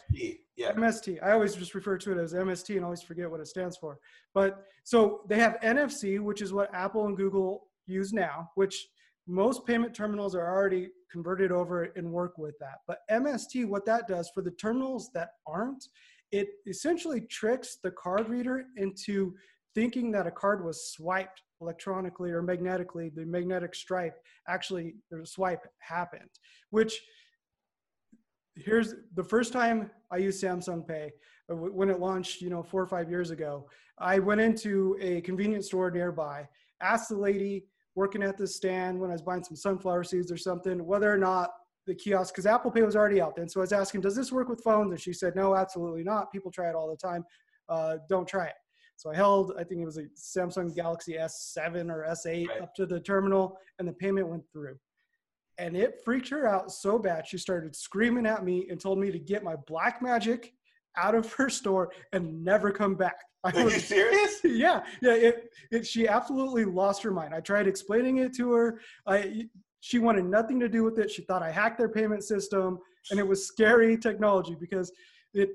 Yeah. 0.58 0.72
MST. 0.74 1.24
I 1.24 1.32
always 1.32 1.56
just 1.56 1.76
refer 1.76 1.98
to 1.98 2.12
it 2.12 2.18
as 2.18 2.34
MST 2.34 2.76
and 2.76 2.84
always 2.84 3.02
forget 3.02 3.30
what 3.30 3.40
it 3.40 3.48
stands 3.48 3.78
for. 3.78 4.00
But 4.34 4.66
so 4.84 5.22
they 5.28 5.38
have 5.40 5.58
NFC, 5.64 6.20
which 6.20 6.42
is 6.42 6.54
what 6.54 6.74
Apple 6.74 7.06
and 7.06 7.18
Google 7.18 7.68
use 7.88 8.14
now, 8.14 8.52
which 8.56 8.88
most 9.28 9.66
payment 9.66 9.94
terminals 9.94 10.36
are 10.36 10.48
already 10.48 10.90
converted 11.12 11.52
over 11.52 11.84
and 11.96 12.12
work 12.12 12.38
with 12.38 12.56
that. 12.60 12.80
But 12.88 13.00
MST, 13.10 13.66
what 13.68 13.86
that 13.86 14.08
does 14.08 14.30
for 14.34 14.42
the 14.42 14.52
terminals 14.52 15.10
that 15.14 15.30
aren't, 15.48 15.88
it 16.32 16.48
essentially 16.68 17.22
tricks 17.22 17.78
the 17.84 17.92
card 17.92 18.30
reader 18.30 18.66
into 18.78 19.34
thinking 19.76 20.12
that 20.12 20.26
a 20.26 20.32
card 20.32 20.64
was 20.64 20.92
swiped 20.92 21.42
electronically 21.62 22.32
or 22.32 22.42
magnetically. 22.42 23.12
The 23.14 23.26
magnetic 23.26 23.76
stripe 23.76 24.18
actually, 24.48 24.96
the 25.12 25.26
swipe 25.26 25.68
happened, 25.80 26.30
which 26.72 27.02
here's 28.56 28.96
the 29.16 29.24
first 29.24 29.52
time 29.54 29.92
I 30.12 30.18
used 30.18 30.42
Samsung 30.42 30.88
Pay 30.88 31.12
uh, 31.52 31.56
when 31.56 31.90
it 31.90 32.00
launched, 32.00 32.42
you 32.42 32.50
know, 32.50 32.64
four 32.64 32.82
or 32.82 32.88
five 32.88 33.10
years 33.10 33.32
ago. 33.32 33.68
I 34.00 34.20
went 34.20 34.42
into 34.42 34.98
a 35.02 35.22
convenience 35.22 35.68
store 35.68 35.92
nearby, 35.92 36.48
asked 36.82 37.10
the 37.10 37.18
lady 37.18 37.66
working 37.96 38.24
at 38.24 38.38
the 38.38 38.48
stand 38.48 39.00
when 39.00 39.10
I 39.10 39.14
was 39.14 39.22
buying 39.22 39.44
some 39.44 39.56
sunflower 39.56 40.04
seeds 40.04 40.32
or 40.32 40.38
something, 40.38 40.86
whether 40.86 41.12
or 41.12 41.18
not 41.18 41.52
the 41.88 41.96
kiosk, 41.96 42.34
because 42.34 42.46
Apple 42.46 42.72
Pay 42.72 42.82
was 42.82 42.96
already 42.96 43.22
out 43.22 43.36
then. 43.36 43.48
So 43.48 43.60
I 43.60 43.64
was 43.64 43.72
asking, 43.72 44.02
does 44.02 44.16
this 44.16 44.32
work 44.32 44.50
with 44.50 44.62
phones? 44.64 44.92
And 44.92 45.00
she 45.00 45.14
said, 45.14 45.36
no, 45.36 45.56
absolutely 45.56 46.04
not. 46.04 46.32
People 46.32 46.52
try 46.52 46.70
it 46.70 46.76
all 46.76 46.90
the 46.90 46.98
time. 46.98 47.24
Uh, 47.70 47.98
don't 48.10 48.28
try 48.28 48.48
it. 48.48 48.56
So 48.98 49.12
I 49.12 49.16
held, 49.16 49.54
I 49.60 49.64
think 49.64 49.82
it 49.82 49.86
was 49.86 49.98
a 49.98 50.06
Samsung 50.16 50.74
Galaxy 50.74 51.14
S7 51.14 51.92
or 51.92 52.06
S8 52.10 52.48
right. 52.48 52.62
up 52.62 52.74
to 52.76 52.86
the 52.86 53.00
terminal, 53.00 53.58
and 53.80 53.88
the 53.88 53.94
payment 53.94 54.28
went 54.28 54.44
through. 54.52 54.78
And 55.58 55.76
it 55.76 56.02
freaked 56.04 56.30
her 56.30 56.48
out 56.48 56.72
so 56.72 56.98
bad, 56.98 57.28
she 57.28 57.38
started 57.38 57.76
screaming 57.76 58.26
at 58.26 58.44
me 58.44 58.68
and 58.70 58.80
told 58.80 59.00
me 59.00 59.12
to 59.12 59.20
get 59.20 59.44
my 59.44 59.56
black 59.68 60.02
magic 60.02 60.54
out 60.98 61.16
of 61.16 61.32
her 61.38 61.50
store 61.50 61.92
and 62.14 62.44
never 62.44 62.72
come 62.72 62.96
back. 62.96 63.16
I 63.44 63.52
Are 63.52 63.66
was, 63.66 63.76
you 63.76 63.80
serious? 63.80 64.40
Yeah, 64.44 64.84
yeah. 65.02 65.14
It, 65.14 65.50
it, 65.72 65.86
she 65.86 66.08
absolutely 66.08 66.66
lost 66.66 67.04
her 67.04 67.12
mind. 67.12 67.34
I 67.34 67.42
tried 67.42 67.68
explaining 67.68 68.18
it 68.18 68.36
to 68.38 68.52
her. 68.54 68.80
I, 69.06 69.48
she 69.82 70.00
wanted 70.00 70.26
nothing 70.26 70.60
to 70.62 70.70
do 70.70 70.84
with 70.84 70.98
it. 70.98 71.12
She 71.12 71.22
thought 71.24 71.44
I 71.44 71.52
hacked 71.52 71.78
their 71.78 71.90
payment 71.90 72.24
system, 72.24 72.80
and 73.12 73.20
it 73.20 73.28
was 73.28 73.46
scary 73.46 73.98
technology 73.98 74.56
because 74.60 74.92
it 75.36 75.50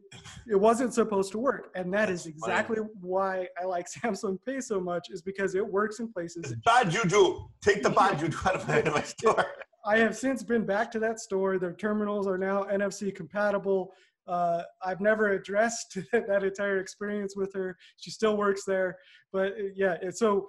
it 0.46 0.54
wasn't 0.54 0.92
supposed 0.92 1.32
to 1.32 1.38
work. 1.38 1.70
And 1.74 1.92
that 1.94 2.10
is 2.10 2.26
exactly 2.26 2.78
why 3.00 3.48
I 3.60 3.64
like 3.64 3.86
Samsung 4.04 4.38
Pay 4.46 4.60
so 4.60 4.80
much, 4.80 5.08
is 5.10 5.22
because 5.22 5.54
it 5.54 5.66
works 5.66 5.98
in 5.98 6.12
places. 6.12 6.52
It's 6.52 6.60
bad 6.64 6.90
juju. 6.90 7.38
Take 7.62 7.82
the 7.82 7.90
bad 8.00 8.18
juju 8.18 8.36
out 8.46 8.56
of 8.56 8.68
my 8.68 9.02
store. 9.02 9.46
I 9.86 9.98
have 9.98 10.16
since 10.16 10.42
been 10.42 10.66
back 10.66 10.90
to 10.92 10.98
that 11.00 11.18
store. 11.18 11.58
Their 11.58 11.72
terminals 11.72 12.26
are 12.26 12.36
now 12.36 12.64
NFC 12.64 13.14
compatible. 13.14 13.92
Uh, 14.28 14.62
I've 14.84 15.00
never 15.00 15.30
addressed 15.30 15.98
that 16.12 16.44
entire 16.44 16.78
experience 16.78 17.34
with 17.34 17.52
her. 17.54 17.76
She 17.96 18.10
still 18.10 18.36
works 18.36 18.64
there, 18.66 18.98
but 19.32 19.52
uh, 19.52 19.70
yeah. 19.74 19.96
So 20.10 20.46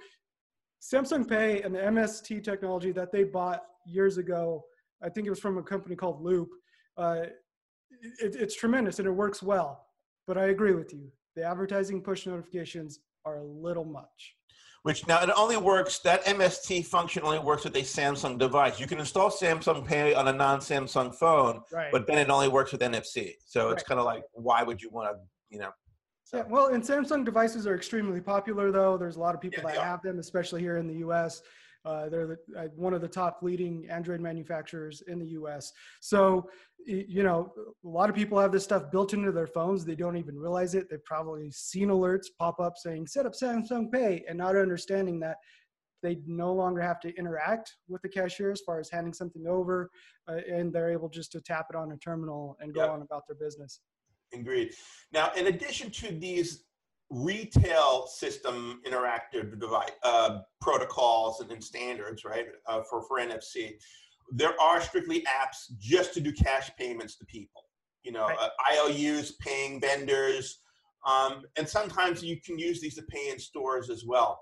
Samsung 0.81 1.27
Pay 1.27 1.61
and 1.61 1.73
the 1.73 1.79
MST 1.79 2.43
technology 2.43 2.91
that 2.91 3.11
they 3.13 3.23
bought 3.23 3.61
years 3.85 4.17
ago, 4.17 4.63
I 5.01 5.07
think 5.09 5.25
it 5.25 5.29
was 5.29 5.39
from 5.39 5.57
a 5.57 5.63
company 5.63 5.95
called 5.95 6.21
Loop. 6.21 6.49
Uh, 6.97 7.21
it, 8.01 8.35
it's 8.35 8.55
tremendous 8.55 8.99
and 8.99 9.07
it 9.07 9.11
works 9.11 9.41
well. 9.41 9.87
But 10.27 10.37
I 10.37 10.45
agree 10.45 10.73
with 10.73 10.93
you. 10.93 11.11
The 11.35 11.43
advertising 11.43 12.01
push 12.01 12.25
notifications 12.25 12.99
are 13.25 13.37
a 13.37 13.43
little 13.43 13.85
much 13.85 14.35
which 14.83 15.05
now 15.07 15.21
it 15.21 15.29
only 15.35 15.57
works 15.57 15.99
that 15.99 16.23
mst 16.25 16.85
function 16.85 17.23
only 17.23 17.39
works 17.39 17.63
with 17.63 17.75
a 17.75 17.81
samsung 17.81 18.37
device 18.37 18.79
you 18.79 18.87
can 18.87 18.99
install 18.99 19.29
samsung 19.29 19.85
pay 19.85 20.13
on 20.13 20.27
a 20.27 20.33
non-samsung 20.33 21.13
phone 21.13 21.61
right. 21.71 21.91
but 21.91 22.07
then 22.07 22.17
it 22.17 22.29
only 22.29 22.47
works 22.47 22.71
with 22.71 22.81
nfc 22.81 23.33
so 23.45 23.65
right. 23.65 23.73
it's 23.73 23.83
kind 23.83 23.99
of 23.99 24.05
like 24.05 24.23
why 24.33 24.63
would 24.63 24.81
you 24.81 24.89
want 24.89 25.09
to 25.09 25.19
you 25.49 25.59
know 25.59 25.69
so. 26.23 26.37
yeah 26.37 26.43
well 26.49 26.67
and 26.67 26.83
samsung 26.83 27.23
devices 27.23 27.67
are 27.67 27.75
extremely 27.75 28.21
popular 28.21 28.71
though 28.71 28.97
there's 28.97 29.15
a 29.17 29.19
lot 29.19 29.35
of 29.35 29.41
people 29.41 29.63
yeah, 29.63 29.75
that 29.75 29.83
have 29.83 30.01
them 30.01 30.19
especially 30.19 30.61
here 30.61 30.77
in 30.77 30.87
the 30.87 30.95
us 31.05 31.41
uh, 31.85 32.09
they're 32.09 32.27
the, 32.27 32.37
uh, 32.57 32.67
one 32.75 32.93
of 32.93 33.01
the 33.01 33.07
top 33.07 33.39
leading 33.41 33.87
Android 33.89 34.21
manufacturers 34.21 35.01
in 35.07 35.19
the 35.19 35.27
US. 35.27 35.71
So, 35.99 36.49
you 36.85 37.23
know, 37.23 37.53
a 37.83 37.87
lot 37.87 38.09
of 38.09 38.15
people 38.15 38.39
have 38.39 38.51
this 38.51 38.63
stuff 38.63 38.91
built 38.91 39.13
into 39.13 39.31
their 39.31 39.47
phones. 39.47 39.85
They 39.85 39.95
don't 39.95 40.17
even 40.17 40.37
realize 40.37 40.75
it. 40.75 40.89
They've 40.89 41.03
probably 41.05 41.51
seen 41.51 41.89
alerts 41.89 42.27
pop 42.39 42.59
up 42.59 42.73
saying, 42.77 43.07
set 43.07 43.25
up 43.25 43.33
Samsung 43.33 43.91
Pay, 43.91 44.23
and 44.27 44.37
not 44.37 44.55
understanding 44.55 45.19
that 45.21 45.37
they 46.03 46.17
no 46.25 46.53
longer 46.53 46.81
have 46.81 46.99
to 47.01 47.15
interact 47.15 47.75
with 47.87 48.01
the 48.01 48.09
cashier 48.09 48.51
as 48.51 48.61
far 48.61 48.79
as 48.79 48.89
handing 48.89 49.13
something 49.13 49.45
over, 49.47 49.89
uh, 50.27 50.37
and 50.51 50.73
they're 50.73 50.91
able 50.91 51.09
just 51.09 51.31
to 51.31 51.41
tap 51.41 51.67
it 51.69 51.75
on 51.75 51.91
a 51.91 51.97
terminal 51.97 52.57
and 52.59 52.73
go 52.73 52.81
yep. 52.81 52.89
on 52.89 53.01
about 53.01 53.23
their 53.27 53.37
business. 53.37 53.81
Agreed. 54.33 54.73
Now, 55.11 55.31
in 55.35 55.47
addition 55.47 55.91
to 55.91 56.11
these 56.11 56.63
retail 57.11 58.07
system 58.07 58.81
interactive 58.87 59.59
device 59.59 59.91
uh, 60.03 60.39
protocols 60.61 61.41
and, 61.41 61.51
and, 61.51 61.63
standards, 61.63 62.23
right, 62.23 62.47
uh, 62.67 62.81
for, 62.89 63.03
for 63.03 63.19
NFC, 63.19 63.73
there 64.31 64.59
are 64.61 64.79
strictly 64.81 65.21
apps 65.21 65.77
just 65.77 66.13
to 66.13 66.21
do 66.21 66.31
cash 66.31 66.71
payments 66.79 67.17
to 67.17 67.25
people. 67.25 67.65
You 68.03 68.13
know, 68.13 68.27
right. 68.27 68.37
uh, 68.39 68.89
IOUs, 68.89 69.33
paying 69.33 69.79
vendors, 69.79 70.61
um, 71.05 71.43
and 71.57 71.67
sometimes 71.67 72.23
you 72.23 72.39
can 72.41 72.57
use 72.57 72.81
these 72.81 72.95
to 72.95 73.03
pay 73.03 73.29
in 73.29 73.37
stores 73.37 73.89
as 73.89 74.05
well. 74.05 74.39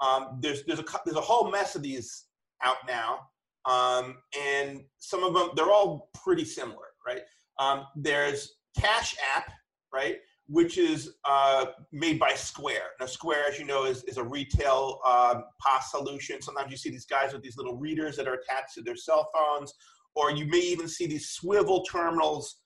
Um, 0.00 0.38
there's 0.40 0.64
there's 0.64 0.80
a 0.80 0.84
there's 1.04 1.16
a 1.16 1.22
whole 1.22 1.50
mess 1.50 1.76
of 1.76 1.82
these 1.82 2.24
out 2.64 2.76
now, 2.88 3.20
um, 3.64 4.16
and 4.38 4.82
some 4.98 5.22
of 5.22 5.34
them 5.34 5.50
they're 5.54 5.70
all 5.70 6.10
pretty 6.14 6.44
similar, 6.44 6.86
right? 7.06 7.20
Um, 7.58 7.86
there's 7.94 8.56
Cash 8.76 9.14
App, 9.34 9.50
right? 9.92 10.16
Which 10.48 10.78
is 10.78 11.14
uh, 11.24 11.66
made 11.92 12.18
by 12.18 12.32
Square. 12.34 12.90
Now, 13.00 13.06
Square, 13.06 13.46
as 13.48 13.58
you 13.58 13.64
know, 13.64 13.84
is, 13.84 14.04
is 14.04 14.16
a 14.16 14.22
retail 14.22 15.00
uh, 15.04 15.40
POS 15.60 15.90
solution. 15.90 16.40
Sometimes 16.40 16.70
you 16.70 16.76
see 16.76 16.90
these 16.90 17.06
guys 17.06 17.32
with 17.32 17.42
these 17.42 17.56
little 17.56 17.76
readers 17.76 18.16
that 18.16 18.28
are 18.28 18.34
attached 18.34 18.74
to 18.74 18.82
their 18.82 18.96
cell 18.96 19.28
phones, 19.34 19.72
or 20.14 20.30
you 20.30 20.46
may 20.46 20.60
even 20.60 20.88
see 20.88 21.06
these 21.06 21.30
swivel 21.30 21.82
terminals 21.82 22.60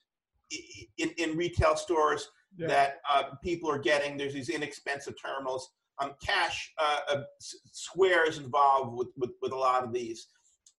in, 0.99 1.11
in 1.17 1.37
retail 1.37 1.77
stores 1.77 2.29
yeah. 2.57 2.67
that 2.67 2.95
uh, 3.11 3.23
people 3.43 3.71
are 3.71 3.79
getting. 3.79 4.17
There's 4.17 4.35
these 4.35 4.51
inexpensive 4.51 5.15
terminals. 5.23 5.71
Um, 6.01 6.13
Cash, 6.23 6.73
uh, 6.79 7.01
uh, 7.11 7.23
Square 7.39 8.29
is 8.29 8.39
involved 8.39 8.97
with, 8.97 9.09
with, 9.17 9.31
with 9.43 9.53
a 9.53 9.57
lot 9.57 9.85
of 9.85 9.93
these. 9.93 10.29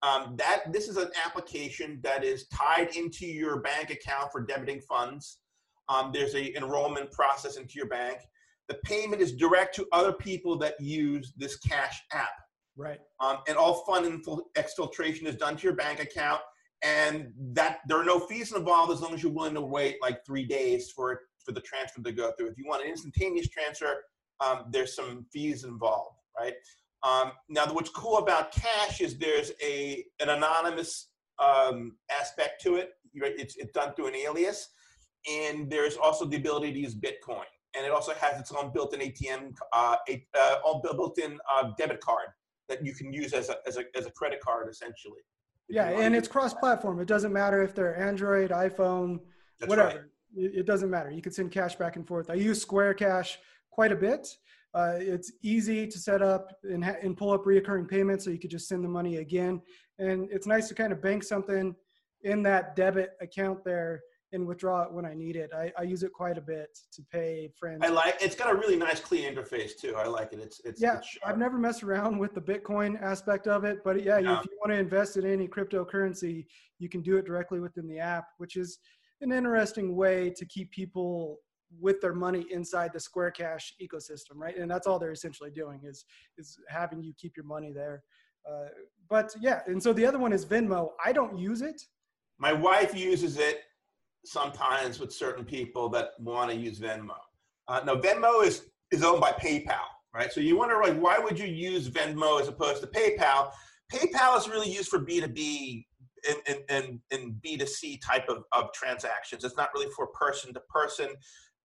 Um, 0.04 0.36
that 0.38 0.72
this 0.72 0.88
is 0.88 0.98
an 0.98 1.10
application 1.26 2.00
that 2.04 2.24
is 2.24 2.48
tied 2.48 2.96
into 2.96 3.28
your 3.28 3.62
bank 3.62 3.92
account 3.92 4.32
for 4.32 4.46
debiting 4.46 4.82
funds. 4.84 5.41
Um, 5.92 6.12
there's 6.14 6.36
a 6.36 6.56
enrollment 6.56 7.12
process 7.12 7.58
into 7.58 7.74
your 7.76 7.88
bank. 7.88 8.20
The 8.70 8.76
payment 8.86 9.22
is 9.22 9.34
direct 9.34 9.76
to 9.76 9.88
other 9.92 10.14
people 10.14 10.58
that 10.60 10.80
use 10.80 11.34
this 11.36 11.58
cash 11.58 12.02
app. 12.14 12.30
Right. 12.78 13.00
Um, 13.20 13.40
and 13.50 13.58
all 13.58 13.84
fund 13.84 14.24
exfiltration 14.58 15.26
is 15.26 15.36
done 15.36 15.58
to 15.58 15.64
your 15.64 15.76
bank 15.76 16.00
account, 16.00 16.40
and 16.82 17.34
that 17.54 17.80
there 17.88 17.98
are 18.00 18.06
no 18.06 18.20
fees 18.20 18.54
involved 18.54 18.94
as 18.94 19.02
long 19.02 19.14
as 19.14 19.22
you're 19.22 19.34
willing 19.34 19.54
to 19.56 19.62
wait 19.62 19.98
like 20.02 20.26
three 20.26 20.46
days 20.46 20.92
for 20.96 21.20
for 21.44 21.52
the 21.52 21.62
transfer 21.62 22.02
to 22.02 22.12
go 22.14 22.32
through. 22.38 22.48
If 22.48 22.58
you 22.58 22.66
want 22.66 22.84
an 22.84 22.90
instantaneous 22.90 23.50
transfer, 23.50 24.02
um, 24.40 24.66
there's 24.70 24.96
some 24.96 25.26
fees 25.34 25.66
involved, 25.66 26.16
right? 26.40 26.54
Um, 27.04 27.34
now, 27.50 27.66
what's 27.74 27.90
cool 27.90 28.20
about 28.20 28.54
cash 28.54 29.02
is 29.02 29.18
there's 29.18 29.52
a 29.62 30.06
an 30.22 30.30
anonymous 30.30 31.10
um, 31.40 31.98
aspect 32.10 32.62
to 32.64 32.76
it. 32.76 32.92
It's, 33.14 33.58
it's 33.58 33.74
done 33.74 33.94
through 33.94 34.08
an 34.08 34.16
alias 34.16 34.70
and 35.30 35.70
there's 35.70 35.98
also 35.98 36.26
the 36.26 36.38
ability 36.38 36.74
to 36.74 36.80
use 36.80 36.96
Bitcoin. 36.96 37.44
And 37.76 37.86
it 37.86 37.92
also 37.92 38.14
has 38.14 38.40
its 38.40 38.52
own 38.52 38.72
built-in 38.74 39.00
ATM, 39.00 39.54
uh, 39.74 39.96
a, 40.10 40.26
uh, 40.38 40.80
built-in 40.94 41.40
uh, 41.52 41.72
debit 41.78 42.02
card 42.02 42.28
that 42.68 42.86
you 42.86 42.94
can 42.94 43.14
use 43.14 43.34
as 43.34 43.50
a, 43.50 43.56
as 43.66 43.78
a, 43.78 43.84
as 43.96 44.06
a 44.06 44.12
credit 44.12 44.42
card, 44.42 44.70
essentially. 44.70 45.22
Yeah, 45.70 45.88
and 45.88 46.16
it's 46.16 46.28
cross-platform. 46.28 47.00
It 47.00 47.08
doesn't 47.08 47.32
matter 47.32 47.62
if 47.62 47.74
they're 47.74 47.98
Android, 47.98 48.52
iPhone, 48.52 49.20
That's 49.60 49.70
whatever. 49.70 49.88
Right. 49.88 50.00
It, 50.36 50.60
it 50.60 50.66
doesn't 50.66 50.90
matter. 50.90 51.12
You 51.12 51.22
can 51.22 51.32
send 51.32 51.52
cash 51.52 51.76
back 51.76 51.96
and 51.96 52.06
forth. 52.06 52.30
I 52.30 52.34
use 52.34 52.62
Square 52.62 52.96
Cash 52.96 53.40
quite 53.72 53.94
a 53.94 53.96
bit. 53.96 54.28
Uh, 54.74 54.96
it's 54.98 55.32
easy 55.44 55.88
to 55.88 55.98
set 55.98 56.22
up 56.22 56.52
and, 56.64 56.84
ha- 56.84 56.96
and 57.02 57.16
pull 57.16 57.32
up 57.32 57.46
reoccurring 57.46 57.90
payments, 57.90 58.26
so 58.26 58.32
you 58.32 58.40
could 58.40 58.50
just 58.50 58.68
send 58.68 58.84
the 58.84 58.90
money 58.90 59.18
again. 59.18 59.62
And 60.00 60.30
it's 60.30 60.48
nice 60.48 60.68
to 60.70 60.76
kind 60.76 60.92
of 60.92 61.02
bank 61.02 61.24
something 61.24 61.74
in 62.24 62.44
that 62.44 62.76
debit 62.76 63.12
account 63.22 63.64
there 63.64 64.02
and 64.34 64.46
withdraw 64.46 64.84
it 64.84 64.92
when 64.92 65.06
I 65.06 65.14
need 65.14 65.36
it. 65.36 65.52
I, 65.54 65.72
I 65.78 65.84
use 65.84 66.04
it 66.04 66.14
quite 66.14 66.38
a 66.38 66.42
bit 66.42 66.78
to 66.94 67.04
pay 67.12 67.52
friends. 67.58 67.82
I 67.84 67.90
like 67.90 68.18
it's 68.22 68.36
got 68.36 68.52
a 68.52 68.56
really 68.56 68.76
nice 68.76 69.00
clean 69.00 69.32
interface 69.32 69.78
too. 69.78 69.96
I 69.96 70.08
like 70.08 70.34
it. 70.34 70.40
It's 70.40 70.62
it's 70.64 70.82
yeah. 70.82 70.98
It's 70.98 71.18
I've 71.26 71.38
never 71.38 71.58
messed 71.58 71.84
around 71.84 72.18
with 72.18 72.34
the 72.34 72.42
Bitcoin 72.42 73.02
aspect 73.02 73.48
of 73.48 73.64
it, 73.64 73.80
but 73.84 74.04
yeah, 74.04 74.18
if 74.18 74.24
you 74.24 74.58
want 74.60 74.70
to 74.70 74.78
invest 74.78 75.18
in 75.18 75.26
any 75.26 75.48
cryptocurrency, 75.48 76.46
you 76.80 76.90
can 76.90 77.02
do 77.02 77.18
it 77.18 77.26
directly 77.26 77.60
within 77.60 77.88
the 77.88 78.00
app, 78.00 78.28
which 78.38 78.56
is 78.56 78.80
an 79.22 79.32
interesting 79.32 79.96
way 79.96 80.30
to 80.36 80.46
keep 80.46 80.72
people 80.72 81.40
with 81.80 82.02
their 82.02 82.14
money 82.14 82.46
inside 82.52 82.92
the 82.94 83.00
Square 83.00 83.32
Cash 83.32 83.74
ecosystem, 83.82 84.36
right? 84.36 84.58
And 84.58 84.70
that's 84.70 84.88
all 84.88 85.00
they're 85.00 85.12
essentially 85.12 85.52
doing 85.52 85.82
is 85.86 86.06
is 86.38 86.58
having 86.68 87.02
you 87.02 87.14
keep 87.18 87.36
your 87.36 87.46
money 87.46 87.72
there. 87.72 88.04
Uh, 88.50 88.70
but 89.10 89.34
yeah, 89.40 89.62
and 89.68 89.82
so 89.82 89.94
the 89.94 90.06
other 90.06 90.18
one 90.18 90.34
is 90.34 90.46
Venmo. 90.46 90.90
I 91.04 91.12
don't 91.12 91.38
use 91.38 91.62
it. 91.62 91.82
My 92.40 92.54
wife 92.54 92.96
uses 92.96 93.38
it 93.38 93.62
sometimes 94.26 95.00
with 95.00 95.12
certain 95.12 95.46
people 95.46 95.90
that 95.90 96.12
want 96.20 96.52
to 96.52 96.56
use 96.56 96.80
Venmo. 96.80 97.16
Uh, 97.68 97.82
now, 97.86 97.96
Venmo 97.96 98.44
is, 98.44 98.70
is 98.92 99.04
owned 99.04 99.22
by 99.22 99.32
PayPal, 99.32 99.86
right? 100.14 100.32
So 100.32 100.42
you 100.42 100.58
wonder, 100.58 100.80
like, 100.82 101.00
why 101.00 101.20
would 101.20 101.40
you 101.40 101.48
use 101.48 101.90
Venmo 101.90 102.40
as 102.42 102.48
opposed 102.48 102.82
to 102.82 102.88
PayPal? 102.88 103.52
PayPal 103.92 104.38
is 104.38 104.48
really 104.48 104.72
used 104.72 104.90
for 104.90 105.00
B2B 105.00 105.86
and, 106.30 106.38
and, 106.48 106.60
and, 106.70 107.00
and 107.12 107.36
B2C 107.46 108.00
type 108.02 108.30
of, 108.30 108.44
of 108.52 108.72
transactions. 108.74 109.44
It's 109.44 109.58
not 109.58 109.70
really 109.74 109.92
for 109.96 110.08
person 110.08 110.54
to 110.54 110.62
person. 110.70 111.10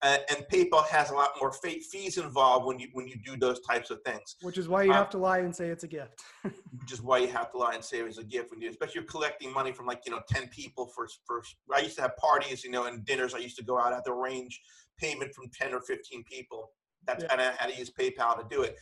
Uh, 0.02 0.18
and 0.28 0.44
PayPal 0.52 0.86
has 0.88 1.10
a 1.10 1.14
lot 1.14 1.30
more 1.40 1.50
fee- 1.52 1.80
fees 1.80 2.18
involved 2.18 2.66
when 2.66 2.78
you 2.78 2.88
when 2.92 3.08
you 3.08 3.16
do 3.24 3.34
those 3.36 3.60
types 3.60 3.90
of 3.90 3.98
things. 4.04 4.36
Which 4.42 4.58
is 4.58 4.68
why 4.68 4.82
you 4.82 4.90
Um, 4.90 4.96
have 4.98 5.08
to 5.10 5.18
lie 5.18 5.38
and 5.38 5.54
say 5.56 5.68
it's 5.68 5.84
a 5.84 5.88
gift. 5.88 6.22
which 6.44 6.92
is 6.92 7.00
why 7.00 7.18
you 7.18 7.28
have 7.28 7.50
to 7.52 7.58
lie 7.58 7.74
and 7.74 7.82
say 7.82 8.00
it's 8.00 8.18
a 8.18 8.24
gift 8.24 8.50
when 8.50 8.60
you, 8.60 8.68
especially 8.68 8.96
you're 8.96 9.04
collecting 9.04 9.50
money 9.52 9.72
from 9.72 9.86
like 9.86 10.02
you 10.04 10.12
know 10.12 10.20
ten 10.28 10.48
people 10.48 10.86
for 10.94 11.08
for. 11.26 11.42
I 11.74 11.80
used 11.80 11.96
to 11.96 12.02
have 12.02 12.16
parties, 12.18 12.62
you 12.62 12.70
know, 12.70 12.84
and 12.84 13.04
dinners. 13.06 13.34
I 13.34 13.38
used 13.38 13.56
to 13.56 13.64
go 13.64 13.78
out 13.78 13.94
at 13.94 14.04
the 14.04 14.12
range 14.12 14.60
payment 14.98 15.34
from 15.34 15.48
ten 15.58 15.72
or 15.72 15.80
fifteen 15.80 16.22
people. 16.24 16.72
That's 17.06 17.24
Yeah. 17.24 17.32
and 17.32 17.40
I 17.40 17.52
had 17.56 17.70
to 17.72 17.76
use 17.78 17.90
PayPal 17.98 18.36
to 18.38 18.44
do 18.50 18.62
it. 18.62 18.76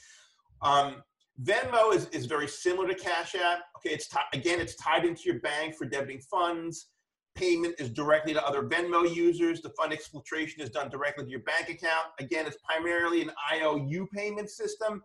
Um, 0.63 1.03
Venmo 1.43 1.93
is, 1.95 2.07
is 2.09 2.27
very 2.27 2.47
similar 2.49 2.89
to 2.89 2.95
Cash 2.95 3.35
App. 3.37 3.61
Okay, 3.77 3.91
it's 3.95 4.09
ti- 4.09 4.19
again 4.33 4.61
it's 4.61 4.75
tied 4.77 5.05
into 5.05 5.23
your 5.27 5.41
bank 5.41 5.77
for 5.77 5.87
debiting 5.87 6.23
funds. 6.25 6.89
Payment 7.35 7.75
is 7.79 7.91
directly 7.91 8.33
to 8.33 8.47
other 8.47 8.63
Venmo 8.63 9.13
users. 9.13 9.61
The 9.61 9.71
fund 9.71 9.93
exfiltration 9.93 10.61
is 10.61 10.71
done 10.71 10.89
directly 10.89 11.25
to 11.25 11.31
your 11.31 11.41
bank 11.41 11.69
account. 11.69 12.07
Again, 12.21 12.47
it's 12.47 12.59
primarily 12.65 13.23
an 13.23 13.31
IOU 13.53 14.09
payment 14.15 14.51
system. 14.51 15.03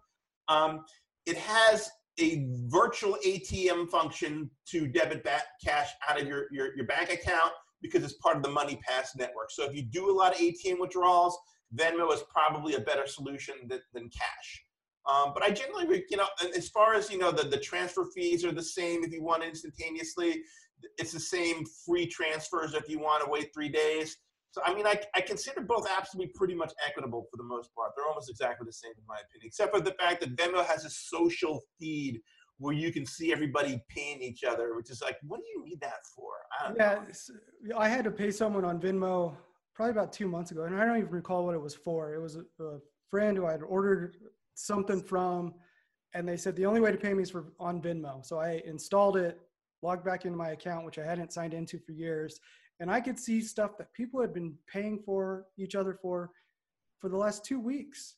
Um, 0.47 0.85
it 1.25 1.37
has 1.37 1.89
a 2.19 2.47
virtual 2.67 3.17
ATM 3.25 3.89
function 3.89 4.49
to 4.67 4.87
debit 4.87 5.23
back 5.23 5.43
cash 5.63 5.89
out 6.07 6.19
of 6.19 6.27
your, 6.27 6.45
your, 6.51 6.75
your 6.75 6.85
bank 6.85 7.11
account 7.11 7.51
because 7.81 8.03
it's 8.03 8.13
part 8.13 8.37
of 8.37 8.43
the 8.43 8.49
MoneyPass 8.49 9.17
network. 9.17 9.51
So 9.51 9.63
if 9.63 9.75
you 9.75 9.83
do 9.83 10.11
a 10.11 10.15
lot 10.15 10.33
of 10.33 10.39
ATM 10.39 10.79
withdrawals, 10.79 11.37
Venmo 11.75 12.13
is 12.13 12.23
probably 12.29 12.75
a 12.75 12.81
better 12.81 13.07
solution 13.07 13.55
than, 13.67 13.79
than 13.93 14.09
cash. 14.09 14.63
Um, 15.09 15.31
but 15.33 15.43
I 15.43 15.49
generally, 15.49 16.03
you 16.09 16.17
know, 16.17 16.27
as 16.55 16.69
far 16.69 16.93
as 16.93 17.09
you 17.09 17.17
know, 17.17 17.31
the, 17.31 17.47
the 17.47 17.59
transfer 17.59 18.05
fees 18.13 18.43
are 18.45 18.51
the 18.51 18.61
same 18.61 19.03
if 19.03 19.11
you 19.11 19.23
want 19.23 19.43
instantaneously. 19.43 20.41
It's 20.97 21.11
the 21.11 21.19
same 21.19 21.65
free 21.85 22.05
transfers 22.05 22.73
if 22.73 22.89
you 22.89 22.99
want 22.99 23.23
to 23.23 23.29
wait 23.29 23.49
three 23.53 23.69
days. 23.69 24.17
So 24.51 24.61
I 24.65 24.73
mean, 24.73 24.87
I, 24.87 24.99
I 25.15 25.21
consider 25.21 25.61
both 25.61 25.87
apps 25.87 26.11
to 26.11 26.17
be 26.17 26.27
pretty 26.33 26.55
much 26.55 26.73
equitable 26.87 27.27
for 27.29 27.37
the 27.37 27.43
most 27.43 27.73
part. 27.75 27.91
They're 27.95 28.07
almost 28.07 28.29
exactly 28.29 28.65
the 28.65 28.73
same 28.73 28.91
in 28.97 29.03
my 29.07 29.15
opinion, 29.15 29.47
except 29.47 29.75
for 29.75 29.81
the 29.81 29.93
fact 29.99 30.21
that 30.21 30.35
Venmo 30.35 30.65
has 30.65 30.85
a 30.85 30.89
social 30.89 31.61
feed 31.79 32.19
where 32.57 32.73
you 32.73 32.91
can 32.91 33.05
see 33.05 33.31
everybody 33.31 33.81
paying 33.89 34.21
each 34.21 34.43
other, 34.43 34.75
which 34.75 34.89
is 34.89 35.01
like, 35.01 35.17
what 35.25 35.39
do 35.39 35.45
you 35.47 35.63
need 35.65 35.79
that 35.81 36.05
for? 36.15 36.31
I 36.59 36.73
yeah, 36.75 36.99
I 37.77 37.87
had 37.87 38.03
to 38.03 38.11
pay 38.11 38.31
someone 38.31 38.65
on 38.65 38.79
Venmo 38.81 39.35
probably 39.73 39.91
about 39.91 40.11
two 40.11 40.27
months 40.27 40.51
ago, 40.51 40.63
and 40.63 40.75
I 40.75 40.85
don't 40.85 40.97
even 40.97 41.09
recall 41.09 41.45
what 41.45 41.55
it 41.55 41.61
was 41.61 41.75
for. 41.75 42.13
It 42.13 42.21
was 42.21 42.35
a, 42.35 42.41
a 42.63 42.79
friend 43.09 43.37
who 43.37 43.45
I 43.45 43.51
had 43.51 43.63
ordered 43.63 44.17
something 44.55 45.01
from, 45.01 45.53
and 46.13 46.27
they 46.27 46.35
said 46.35 46.55
the 46.55 46.65
only 46.65 46.81
way 46.81 46.91
to 46.91 46.97
pay 46.97 47.13
me 47.13 47.23
is 47.23 47.31
for 47.31 47.53
on 47.59 47.81
Venmo. 47.81 48.25
So 48.25 48.39
I 48.39 48.61
installed 48.65 49.15
it, 49.15 49.39
logged 49.81 50.05
back 50.05 50.25
into 50.25 50.37
my 50.37 50.49
account, 50.49 50.85
which 50.85 50.99
I 50.99 51.05
hadn't 51.05 51.33
signed 51.33 51.53
into 51.53 51.79
for 51.79 51.91
years, 51.91 52.39
and 52.79 52.89
I 52.91 53.01
could 53.01 53.19
see 53.19 53.41
stuff 53.41 53.77
that 53.77 53.93
people 53.93 54.21
had 54.21 54.33
been 54.33 54.55
paying 54.71 54.99
for 54.99 55.45
each 55.57 55.75
other 55.75 55.93
for 56.01 56.31
for 56.99 57.09
the 57.09 57.17
last 57.17 57.45
two 57.45 57.59
weeks, 57.61 58.15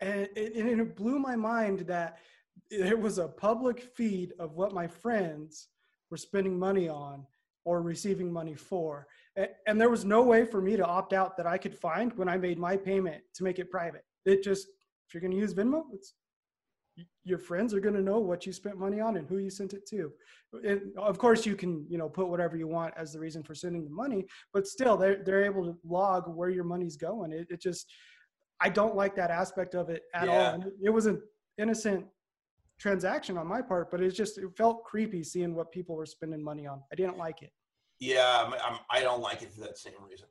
and 0.00 0.28
it, 0.36 0.54
and 0.54 0.80
it 0.80 0.96
blew 0.96 1.18
my 1.18 1.34
mind 1.34 1.80
that 1.80 2.18
it 2.70 2.98
was 2.98 3.16
a 3.18 3.26
public 3.28 3.80
feed 3.96 4.34
of 4.38 4.52
what 4.52 4.72
my 4.74 4.86
friends 4.86 5.68
were 6.10 6.16
spending 6.18 6.58
money 6.58 6.88
on 6.88 7.26
or 7.64 7.80
receiving 7.80 8.30
money 8.30 8.54
for. 8.54 9.06
A- 9.38 9.48
And 9.66 9.80
there 9.80 9.88
was 9.88 10.04
no 10.04 10.22
way 10.22 10.44
for 10.44 10.60
me 10.60 10.76
to 10.76 10.84
opt 10.84 11.12
out 11.14 11.36
that 11.38 11.46
I 11.46 11.56
could 11.56 11.74
find 11.74 12.12
when 12.18 12.28
I 12.28 12.36
made 12.36 12.58
my 12.58 12.76
payment 12.76 13.22
to 13.34 13.44
make 13.44 13.58
it 13.58 13.70
private. 13.70 14.04
It 14.26 14.42
just, 14.42 14.68
if 15.06 15.14
you're 15.14 15.20
going 15.22 15.30
to 15.32 15.36
use 15.38 15.54
Venmo, 15.54 15.84
it's 15.94 16.12
your 17.24 17.38
friends 17.38 17.74
are 17.74 17.80
going 17.80 17.94
to 17.94 18.02
know 18.02 18.18
what 18.18 18.46
you 18.46 18.52
spent 18.52 18.78
money 18.78 19.00
on 19.00 19.16
and 19.16 19.28
who 19.28 19.38
you 19.38 19.50
sent 19.50 19.72
it 19.74 19.86
to. 19.88 20.12
And 20.64 20.80
of 20.96 21.18
course, 21.18 21.44
you 21.44 21.54
can, 21.56 21.84
you 21.88 21.98
know, 21.98 22.08
put 22.08 22.28
whatever 22.28 22.56
you 22.56 22.66
want 22.66 22.94
as 22.96 23.12
the 23.12 23.20
reason 23.20 23.42
for 23.42 23.54
sending 23.54 23.84
the 23.84 23.90
money, 23.90 24.24
but 24.52 24.66
still, 24.66 24.96
they're 24.96 25.22
they're 25.24 25.44
able 25.44 25.64
to 25.64 25.76
log 25.84 26.34
where 26.34 26.48
your 26.48 26.64
money's 26.64 26.96
going. 26.96 27.32
It, 27.32 27.46
it 27.50 27.60
just, 27.60 27.92
I 28.60 28.68
don't 28.70 28.96
like 28.96 29.14
that 29.16 29.30
aspect 29.30 29.74
of 29.74 29.90
it 29.90 30.02
at 30.14 30.26
Yeah. 30.26 30.32
all. 30.32 30.54
And 30.54 30.64
it- 30.82 30.90
was 30.90 31.06
an 31.06 31.20
innocent 31.58 32.06
transaction 32.78 33.36
on 33.36 33.46
my 33.46 33.60
part, 33.60 33.90
but 33.90 34.00
it's 34.00 34.16
just 34.16 34.38
it 34.38 34.44
felt 34.56 34.84
creepy 34.84 35.22
seeing 35.22 35.54
what 35.54 35.70
people 35.72 35.96
were 35.96 36.06
spending 36.06 36.42
money 36.42 36.66
on. 36.66 36.80
I 36.92 36.94
didn't 36.94 37.18
like 37.18 37.42
it. 37.42 37.52
Yeah, 38.00 38.44
I'm, 38.46 38.54
I'm, 38.54 38.78
I 38.90 39.00
don't 39.00 39.20
like 39.20 39.42
it 39.42 39.52
for 39.52 39.60
that 39.62 39.76
same 39.78 39.94
reason. 40.08 40.28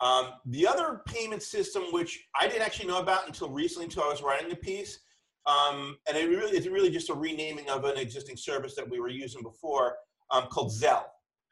Um, 0.00 0.32
the 0.46 0.66
other 0.66 1.02
payment 1.06 1.42
system, 1.42 1.82
which 1.92 2.26
I 2.40 2.48
didn't 2.48 2.62
actually 2.62 2.88
know 2.88 3.00
about 3.00 3.26
until 3.26 3.50
recently, 3.50 3.84
until 3.84 4.04
I 4.04 4.08
was 4.08 4.22
writing 4.22 4.48
the 4.48 4.56
piece, 4.56 4.98
um, 5.46 5.96
and 6.08 6.16
it 6.16 6.28
really 6.28 6.56
it's 6.56 6.66
really 6.66 6.90
just 6.90 7.10
a 7.10 7.14
renaming 7.14 7.68
of 7.70 7.84
an 7.84 7.96
existing 7.96 8.36
service 8.36 8.74
that 8.76 8.88
we 8.88 9.00
were 9.00 9.08
using 9.08 9.42
before, 9.42 9.96
um, 10.30 10.44
called 10.46 10.72
Zelle. 10.72 11.04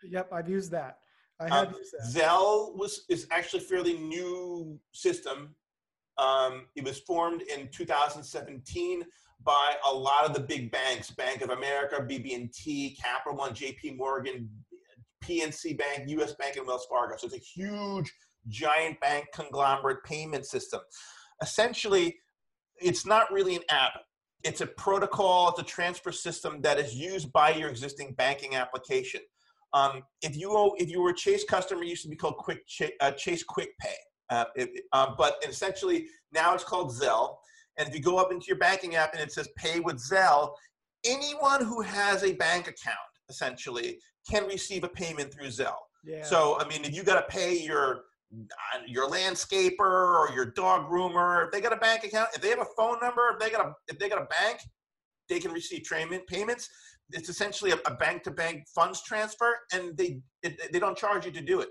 Yep, 0.02 0.32
I've 0.32 0.48
used 0.48 0.70
that. 0.72 0.98
I 1.40 1.48
have 1.48 1.68
Um, 1.68 1.74
used 1.74 1.94
that. 1.94 2.20
Zelle 2.22 2.76
was 2.76 3.04
is 3.08 3.26
actually 3.30 3.60
a 3.60 3.66
fairly 3.66 3.94
new 3.98 4.78
system. 4.92 5.54
Um, 6.18 6.66
it 6.74 6.84
was 6.84 6.98
formed 7.00 7.42
in 7.42 7.68
2017 7.68 9.04
by 9.44 9.76
a 9.88 9.94
lot 9.94 10.24
of 10.24 10.34
the 10.34 10.40
big 10.40 10.70
banks: 10.70 11.10
Bank 11.12 11.42
of 11.42 11.50
America, 11.50 11.96
BB&T, 12.00 12.96
Capital 13.00 13.38
One, 13.38 13.54
J.P. 13.54 13.92
Morgan, 13.92 14.50
PNC 15.24 15.78
Bank, 15.78 16.08
U.S. 16.08 16.34
Bank, 16.34 16.56
and 16.56 16.66
Wells 16.66 16.86
Fargo. 16.88 17.16
So 17.16 17.26
it's 17.28 17.36
a 17.36 17.38
huge, 17.38 18.12
giant 18.48 19.00
bank 19.00 19.26
conglomerate 19.32 20.02
payment 20.04 20.44
system. 20.44 20.80
Essentially, 21.40 22.16
it's 22.80 23.06
not 23.06 23.32
really 23.32 23.56
an 23.56 23.62
app. 23.70 23.92
It's 24.44 24.60
a 24.60 24.66
protocol. 24.66 25.50
It's 25.50 25.60
a 25.60 25.64
transfer 25.64 26.12
system 26.12 26.60
that 26.62 26.78
is 26.78 26.94
used 26.94 27.32
by 27.32 27.54
your 27.54 27.68
existing 27.68 28.14
banking 28.14 28.54
application. 28.54 29.20
Um, 29.74 30.02
if 30.22 30.36
you 30.36 30.52
owe, 30.52 30.74
if 30.78 30.88
you 30.88 31.02
were 31.02 31.10
a 31.10 31.14
Chase 31.14 31.44
customer, 31.44 31.82
it 31.82 31.88
used 31.88 32.02
to 32.04 32.08
be 32.08 32.16
called 32.16 32.36
Quick 32.36 32.66
Chase, 32.66 32.92
uh, 33.00 33.10
Chase 33.10 33.42
Quick 33.42 33.70
Pay, 33.80 33.96
uh, 34.30 34.44
it, 34.56 34.70
uh, 34.92 35.14
but 35.18 35.42
essentially 35.46 36.06
now 36.32 36.54
it's 36.54 36.64
called 36.64 36.92
Zelle. 36.92 37.36
And 37.78 37.88
if 37.88 37.94
you 37.94 38.00
go 38.00 38.16
up 38.18 38.32
into 38.32 38.46
your 38.46 38.58
banking 38.58 38.96
app 38.96 39.12
and 39.12 39.22
it 39.22 39.32
says 39.32 39.48
Pay 39.56 39.80
with 39.80 39.96
Zelle, 39.96 40.52
anyone 41.04 41.64
who 41.64 41.82
has 41.82 42.24
a 42.24 42.32
bank 42.34 42.68
account 42.68 42.96
essentially 43.28 43.98
can 44.28 44.46
receive 44.46 44.84
a 44.84 44.88
payment 44.88 45.32
through 45.32 45.48
Zelle. 45.48 45.76
Yeah. 46.04 46.22
So 46.22 46.58
I 46.58 46.66
mean, 46.68 46.84
if 46.84 46.94
you 46.94 47.02
got 47.02 47.20
to 47.20 47.36
pay 47.36 47.58
your 47.58 48.04
your 48.86 49.08
landscaper 49.08 49.78
or 49.80 50.30
your 50.34 50.46
dog 50.46 50.90
groomer, 50.90 51.46
if 51.46 51.52
they 51.52 51.60
got 51.60 51.72
a 51.72 51.76
bank 51.76 52.04
account, 52.04 52.28
if 52.34 52.42
they 52.42 52.50
have 52.50 52.60
a 52.60 52.66
phone 52.76 52.98
number, 53.02 53.30
if 53.32 53.38
they 53.38 53.50
got 53.50 53.66
a 53.66 53.72
if 53.88 53.98
they 53.98 54.08
got 54.08 54.18
a 54.20 54.26
bank, 54.26 54.60
they 55.28 55.38
can 55.40 55.52
receive 55.52 55.84
payment 55.90 56.26
payments. 56.26 56.68
It's 57.10 57.28
essentially 57.30 57.70
a 57.72 57.94
bank 57.94 58.22
to 58.24 58.30
bank 58.30 58.64
funds 58.74 59.02
transfer, 59.02 59.56
and 59.72 59.96
they 59.96 60.20
it, 60.42 60.72
they 60.72 60.78
don't 60.78 60.96
charge 60.96 61.24
you 61.24 61.32
to 61.32 61.40
do 61.40 61.60
it 61.60 61.70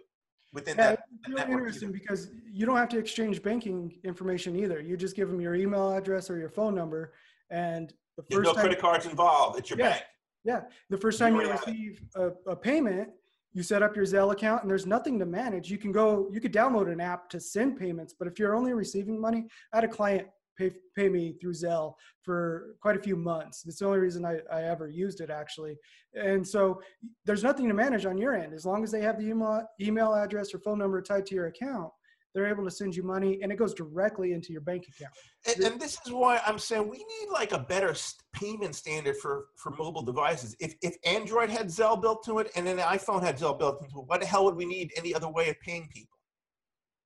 within 0.53 0.77
yeah, 0.77 0.91
that. 0.91 0.99
it's 1.25 1.29
really 1.29 1.51
interesting 1.53 1.89
either. 1.89 1.97
because 1.99 2.29
you 2.51 2.65
don't 2.65 2.77
have 2.77 2.89
to 2.89 2.97
exchange 2.97 3.43
banking 3.43 3.99
information 4.03 4.55
either. 4.55 4.79
You 4.81 4.97
just 4.97 5.15
give 5.15 5.29
them 5.29 5.39
your 5.39 5.53
email 5.55 5.91
address 5.93 6.29
or 6.29 6.37
your 6.39 6.49
phone 6.49 6.73
number, 6.73 7.13
and 7.51 7.93
the 8.17 8.23
There's 8.29 8.39
first 8.39 8.47
no 8.47 8.53
time, 8.53 8.61
credit 8.61 8.79
cards 8.79 9.05
involved. 9.05 9.59
It's 9.59 9.69
your 9.69 9.77
Yeah. 9.77 9.89
bank. 9.89 10.03
yeah, 10.43 10.61
the 10.89 10.97
first 10.97 11.19
time 11.19 11.35
You 11.35 11.41
you 11.41 11.47
already 11.49 11.59
have 11.59 11.67
it. 11.67 11.71
receive 11.71 12.01
a, 12.15 12.51
a 12.51 12.55
payment, 12.55 13.09
you 13.53 13.63
set 13.63 13.81
up 13.81 13.95
your 13.95 14.05
Zelle 14.05 14.31
account, 14.31 14.61
and 14.61 14.69
there's 14.69 14.85
nothing 14.85 15.17
to 15.19 15.25
manage. 15.25 15.69
You 15.69 15.77
can 15.77 15.91
go, 15.91 16.29
you 16.31 16.39
could 16.39 16.53
download 16.53 16.91
an 16.91 17.01
app 17.01 17.29
to 17.31 17.39
send 17.39 17.77
payments, 17.77 18.13
but 18.17 18.27
if 18.27 18.37
you're 18.37 18.55
only 18.55 18.73
receiving 18.73 19.19
money, 19.19 19.45
I 19.73 19.77
had 19.77 19.83
a 19.83 19.87
client 19.87 20.27
pay 20.57 20.71
pay 20.95 21.07
me 21.07 21.35
through 21.39 21.53
Zelle 21.53 21.93
for 22.23 22.75
quite 22.81 22.97
a 22.97 23.01
few 23.01 23.15
months. 23.15 23.63
It's 23.65 23.79
the 23.79 23.85
only 23.85 23.99
reason 23.99 24.25
I, 24.25 24.39
I 24.51 24.63
ever 24.63 24.89
used 24.89 25.21
it 25.21 25.29
actually. 25.29 25.77
And 26.13 26.45
so 26.45 26.81
there's 27.25 27.43
nothing 27.43 27.67
to 27.67 27.73
manage 27.73 28.05
on 28.05 28.17
your 28.17 28.35
end. 28.35 28.53
As 28.53 28.65
long 28.65 28.83
as 28.83 28.91
they 28.91 29.01
have 29.01 29.19
the 29.19 29.27
email 29.27 29.63
email 29.79 30.13
address 30.13 30.53
or 30.53 30.59
phone 30.59 30.79
number 30.79 31.01
tied 31.01 31.25
to 31.27 31.35
your 31.35 31.47
account, 31.47 31.91
they're 32.37 32.45
able 32.45 32.63
to 32.63 32.69
send 32.69 32.95
you 32.95 33.01
money 33.01 33.39
and 33.41 33.51
it 33.51 33.55
goes 33.55 33.73
directly 33.73 34.33
into 34.33 34.53
your 34.53 34.61
bank 34.61 34.85
account. 34.87 35.11
And, 35.47 35.65
and 35.65 35.81
this 35.81 35.97
is 36.05 36.11
why 36.11 36.39
I'm 36.45 36.59
saying 36.59 36.87
we 36.87 36.99
need 36.99 37.29
like 37.33 37.51
a 37.51 37.57
better 37.57 37.95
payment 38.31 38.75
standard 38.75 39.17
for 39.17 39.45
for 39.55 39.71
mobile 39.71 40.03
devices. 40.03 40.55
If 40.59 40.75
if 40.83 40.95
Android 41.03 41.49
had 41.49 41.65
Zelle 41.65 41.99
built 41.99 42.23
to 42.25 42.37
it 42.37 42.51
and 42.55 42.67
then 42.67 42.75
the 42.75 42.83
iPhone 42.83 43.23
had 43.23 43.39
Zelle 43.39 43.57
built 43.57 43.81
into 43.81 44.01
it, 44.01 44.05
what 44.05 44.21
the 44.21 44.27
hell 44.27 44.45
would 44.45 44.55
we 44.55 44.65
need 44.65 44.91
any 44.95 45.15
other 45.15 45.27
way 45.27 45.49
of 45.49 45.59
paying 45.61 45.89
people? 45.91 46.19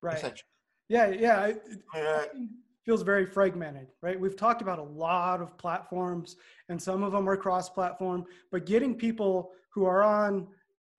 Right. 0.01 0.43
Yeah, 0.89 1.07
yeah. 1.07 1.45
It, 1.45 1.63
it 1.95 2.05
Uh, 2.05 2.25
feels 2.85 3.03
very 3.03 3.25
fragmented, 3.25 3.87
right? 4.01 4.19
We've 4.19 4.35
talked 4.35 4.61
about 4.61 4.79
a 4.79 4.83
lot 4.83 5.39
of 5.41 5.57
platforms 5.57 6.35
and 6.67 6.81
some 6.81 7.03
of 7.03 7.13
them 7.13 7.29
are 7.29 7.37
cross 7.37 7.69
platform, 7.69 8.25
but 8.51 8.65
getting 8.65 8.95
people 8.95 9.51
who 9.73 9.85
are 9.85 10.03
on 10.03 10.47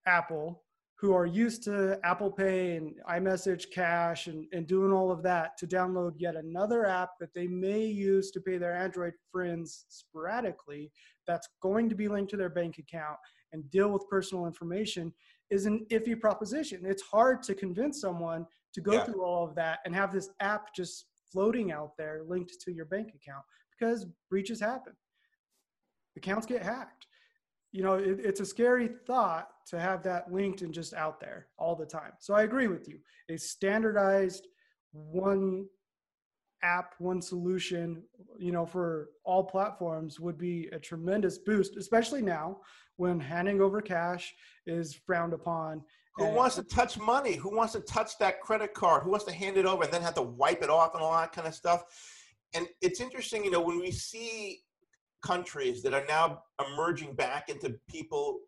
Apple, 0.06 0.62
who 1.02 1.12
are 1.12 1.26
used 1.26 1.64
to 1.64 1.98
Apple 2.04 2.30
Pay 2.30 2.76
and 2.76 2.94
iMessage 3.10 3.72
Cash 3.72 4.28
and, 4.28 4.46
and 4.52 4.68
doing 4.68 4.92
all 4.92 5.10
of 5.10 5.20
that 5.24 5.58
to 5.58 5.66
download 5.66 6.12
yet 6.16 6.36
another 6.36 6.86
app 6.86 7.18
that 7.18 7.34
they 7.34 7.48
may 7.48 7.84
use 7.84 8.30
to 8.30 8.40
pay 8.40 8.56
their 8.56 8.72
Android 8.76 9.14
friends 9.32 9.84
sporadically 9.88 10.92
that's 11.26 11.48
going 11.60 11.88
to 11.88 11.96
be 11.96 12.06
linked 12.06 12.30
to 12.30 12.36
their 12.36 12.48
bank 12.48 12.78
account 12.78 13.18
and 13.52 13.68
deal 13.72 13.88
with 13.88 14.08
personal 14.08 14.46
information 14.46 15.12
is 15.50 15.66
an 15.66 15.84
iffy 15.90 16.18
proposition. 16.18 16.82
It's 16.84 17.02
hard 17.02 17.42
to 17.42 17.54
convince 17.56 18.00
someone 18.00 18.46
to 18.72 18.80
go 18.80 18.92
Yeah. 18.92 19.04
through 19.04 19.24
all 19.24 19.44
of 19.44 19.56
that 19.56 19.80
and 19.84 19.92
have 19.96 20.12
this 20.12 20.30
app 20.38 20.72
just 20.72 21.06
floating 21.32 21.72
out 21.72 21.96
there 21.98 22.22
linked 22.28 22.60
to 22.60 22.72
your 22.72 22.84
bank 22.84 23.08
account 23.08 23.44
because 23.76 24.06
breaches 24.30 24.60
happen. 24.60 24.92
Accounts 26.16 26.46
get 26.46 26.62
hacked. 26.62 27.08
You 27.72 27.82
know, 27.82 27.94
it, 27.94 28.20
it's 28.22 28.40
a 28.40 28.46
scary 28.46 28.88
thought 29.06 29.48
to 29.68 29.80
have 29.80 30.02
that 30.02 30.32
linked 30.32 30.62
and 30.62 30.72
just 30.72 30.94
out 30.94 31.20
there 31.20 31.48
all 31.58 31.74
the 31.74 31.86
time. 31.86 32.12
So 32.18 32.34
I 32.34 32.42
agree 32.42 32.68
with 32.68 32.88
you. 32.88 32.98
A 33.30 33.38
standardized 33.38 34.46
one 34.92 35.66
app, 36.62 36.94
one 36.98 37.20
solution, 37.20 38.02
you 38.38 38.52
know, 38.52 38.66
for 38.66 39.08
all 39.24 39.42
platforms 39.42 40.20
would 40.20 40.38
be 40.38 40.68
a 40.72 40.78
tremendous 40.78 41.38
boost, 41.38 41.76
especially 41.76 42.22
now 42.22 42.58
when 42.96 43.18
handing 43.18 43.60
over 43.60 43.80
cash 43.80 44.34
is 44.66 44.94
frowned 44.94 45.32
upon. 45.32 45.82
Who 46.16 46.26
wants 46.26 46.56
to 46.56 46.62
touch 46.62 46.98
money? 46.98 47.36
Who 47.36 47.56
wants 47.56 47.72
to 47.72 47.80
touch 47.80 48.18
that 48.18 48.40
credit 48.40 48.74
card? 48.74 49.02
Who 49.02 49.10
wants 49.10 49.24
to 49.24 49.32
hand 49.32 49.56
it 49.56 49.64
over 49.64 49.84
and 49.84 49.92
then 49.92 50.02
have 50.02 50.14
to 50.14 50.22
wipe 50.22 50.62
it 50.62 50.68
off 50.68 50.94
and 50.94 51.02
all 51.02 51.12
that 51.12 51.32
kind 51.32 51.48
of 51.48 51.54
stuff? 51.54 51.84
And 52.54 52.66
it's 52.82 53.00
interesting, 53.00 53.44
you 53.44 53.50
know, 53.50 53.62
when 53.62 53.80
we 53.80 53.90
see 53.90 54.60
countries 55.22 55.82
that 55.82 55.94
are 55.94 56.04
now 56.08 56.42
emerging 56.66 57.14
back 57.14 57.48
into 57.48 57.76
people 57.88 58.40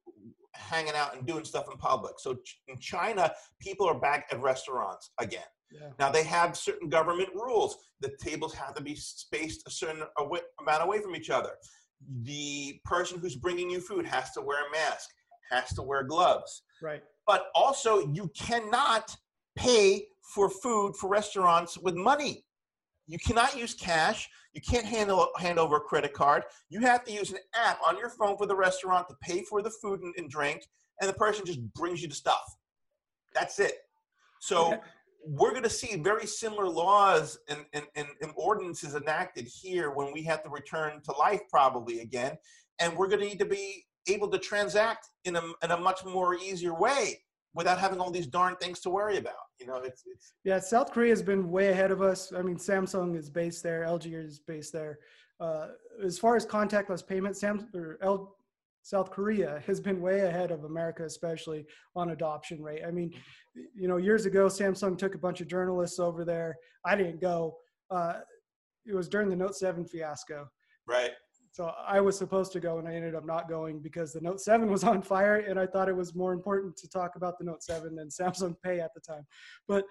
hanging 0.55 0.95
out 0.95 1.17
and 1.17 1.27
doing 1.27 1.45
stuff 1.45 1.67
in 1.71 1.77
public. 1.79 2.19
So 2.19 2.35
ch- 2.35 2.61
in 2.69 2.79
China, 2.79 3.33
people 3.61 3.87
are 3.87 3.99
back 3.99 4.27
at 4.31 4.41
restaurants 4.41 5.11
again. 5.19 5.43
Yeah. 5.73 5.89
Now 5.99 6.11
they 6.11 6.23
have 6.25 6.57
certain 6.57 6.89
government 6.89 7.31
rules. 7.35 7.77
The 8.01 8.13
tables 8.21 8.55
have 8.55 8.75
to 8.75 8.83
be 8.83 8.95
spaced 8.95 9.67
a 9.67 9.71
certain 9.71 10.03
amount 10.61 10.85
away 10.85 11.01
from 11.01 11.17
each 11.17 11.31
other. 11.31 11.51
The 12.23 12.79
person 12.85 13.19
who's 13.19 13.37
bringing 13.37 13.71
you 13.71 13.81
food 13.81 14.07
has 14.07 14.31
to 14.33 14.41
wear 14.41 14.67
a 14.67 14.71
mask, 14.71 15.09
has 15.51 15.73
to 15.75 15.83
wear 15.83 16.05
gloves. 16.05 16.63
Right. 16.83 17.03
But 17.27 17.47
also, 17.55 18.13
you 18.13 18.31
cannot 18.37 19.17
pay 19.57 20.07
for 20.35 20.49
food 20.49 20.97
for 20.97 21.09
restaurants 21.09 21.79
with 21.79 21.95
money. 21.95 22.45
You 23.07 23.19
cannot 23.19 23.57
use 23.57 23.75
cash. 23.75 24.29
You 24.55 24.61
can't 24.61 24.87
handle, 24.87 25.29
hand 25.37 25.59
over 25.59 25.77
a 25.77 25.81
credit 25.81 26.13
card. 26.13 26.45
You 26.71 26.81
have 26.81 27.05
to 27.05 27.13
use 27.13 27.31
an 27.33 27.39
app 27.57 27.81
on 27.87 27.99
your 27.99 28.09
phone 28.09 28.37
for 28.37 28.47
the 28.47 28.55
restaurant 28.55 29.09
to 29.09 29.17
pay 29.21 29.43
for 29.43 29.63
the 29.63 29.71
food 29.71 30.01
and, 30.01 30.15
and 30.17 30.31
drink, 30.31 30.63
and 31.01 31.09
the 31.09 31.15
person 31.15 31.45
just 31.45 31.61
brings 31.75 32.01
you 32.01 32.09
the 32.09 32.15
stuff. 32.15 32.45
That's 33.35 33.59
it. 33.59 33.79
So 34.39 34.69
Okay. 34.69 34.81
we're 35.27 35.51
going 35.51 35.65
to 35.65 35.71
see 35.71 35.97
very 35.97 36.27
similar 36.27 36.69
laws 36.69 37.39
and, 37.49 37.65
and, 37.73 37.85
and, 37.97 38.07
and 38.23 38.33
ordinances 38.37 38.95
enacted 38.95 39.47
here 39.47 39.91
when 39.91 40.13
we 40.13 40.23
have 40.23 40.45
to 40.45 40.51
return 40.51 41.01
to 41.05 41.13
life 41.13 41.41
probably 41.51 42.01
again. 42.01 42.37
And 42.79 42.97
we're 42.97 43.09
going 43.09 43.21
to 43.21 43.27
need 43.27 43.39
to 43.41 43.47
be 43.47 43.87
able 44.07 44.29
to 44.29 44.39
transact 44.39 45.09
in 45.25 45.35
a, 45.35 45.43
in 45.63 45.71
a 45.71 45.77
much 45.77 46.05
more 46.05 46.37
easier 46.37 46.79
way 46.79 47.24
without 47.55 47.79
having 47.79 48.01
all 48.01 48.11
these 48.11 48.27
darn 48.27 48.57
things 48.57 48.81
to 48.81 48.91
worry 48.91 49.17
about. 49.17 49.35
You 49.59 49.67
know, 49.67 49.77
it's, 49.77 50.03
it's 50.07 50.33
Yeah, 50.45 50.59
South 50.59 50.91
Korea 50.91 51.11
has 51.11 51.23
been 51.23 51.51
way 51.51 51.69
ahead 51.69 51.91
of 51.91 52.03
us. 52.03 52.33
I 52.37 52.43
mean, 52.43 52.57
Samsung 52.57 53.17
is 53.17 53.31
based 53.31 53.63
there, 53.63 53.83
LG 53.83 54.13
is 54.13 54.41
based 54.41 54.73
there. 54.73 54.99
Uh, 55.41 55.69
as 56.05 56.19
far 56.19 56.37
as 56.37 56.47
contactless 56.47 57.07
payment, 57.07 57.37
Sam 57.37 57.69
or 57.75 57.99
L, 58.03 58.37
South 58.83 59.11
Korea 59.11 59.63
has 59.67 59.81
been 59.81 60.01
way 60.01 60.21
ahead 60.21 60.51
of 60.51 60.65
America, 60.65 61.05
especially 61.05 61.65
on 61.97 62.11
adoption 62.11 62.63
rate. 62.63 62.83
I 62.87 62.91
mean, 62.91 63.13
you 63.75 63.89
know, 63.89 63.97
years 63.97 64.27
ago, 64.27 64.47
Samsung 64.47 64.99
took 64.99 65.15
a 65.15 65.19
bunch 65.19 65.41
of 65.41 65.49
journalists 65.49 65.99
over 65.99 66.25
there. 66.25 66.57
I 66.85 66.95
didn't 66.95 67.21
go. 67.21 67.57
Uh, 67.91 68.15
it 68.87 68.95
was 68.95 69.09
during 69.09 69.29
the 69.29 69.37
Note 69.37 69.57
7 69.57 69.87
fiasco. 69.87 70.47
right. 70.87 71.13
So 71.55 71.71
I 71.87 72.01
was 72.01 72.19
supposed 72.19 72.51
to 72.55 72.59
go 72.59 72.79
and 72.79 72.89
I 72.89 72.95
ended 72.95 73.15
up 73.15 73.25
not 73.25 73.49
going 73.49 73.79
because 73.79 74.13
the 74.13 74.21
Note 74.21 74.41
7 74.41 74.69
was 74.69 74.83
on 74.83 75.01
fire 75.01 75.37
and 75.37 75.57
I 75.57 75.69
thought 75.69 75.89
it 75.89 75.95
was 75.95 76.13
more 76.13 76.33
important 76.33 76.77
to 76.79 76.89
talk 76.89 77.15
about 77.15 77.39
the 77.39 77.45
Note 77.45 77.63
7 77.63 77.95
than 77.95 78.09
Samsung 78.09 78.57
Pay 78.61 78.81
at 78.81 78.93
the 78.93 79.01
time. 79.01 79.25
But 79.69 79.85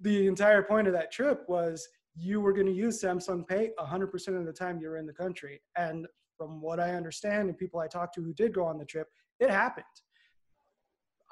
the 0.00 0.26
entire 0.26 0.64
point 0.64 0.88
of 0.88 0.92
that 0.94 1.12
trip 1.12 1.44
was 1.46 1.86
you 2.16 2.40
were 2.40 2.52
going 2.52 2.66
to 2.66 2.72
use 2.72 3.00
Samsung 3.00 3.46
Pay 3.46 3.70
100% 3.78 4.36
of 4.36 4.44
the 4.44 4.52
time 4.52 4.80
you 4.80 4.88
were 4.88 4.96
in 4.96 5.06
the 5.06 5.12
country. 5.12 5.62
And 5.76 6.08
from 6.36 6.60
what 6.60 6.80
I 6.80 6.96
understand 6.96 7.48
and 7.48 7.56
people 7.56 7.78
I 7.78 7.86
talked 7.86 8.16
to 8.16 8.22
who 8.24 8.34
did 8.34 8.52
go 8.52 8.64
on 8.64 8.76
the 8.76 8.84
trip, 8.84 9.06
it 9.38 9.48
happened. 9.48 9.84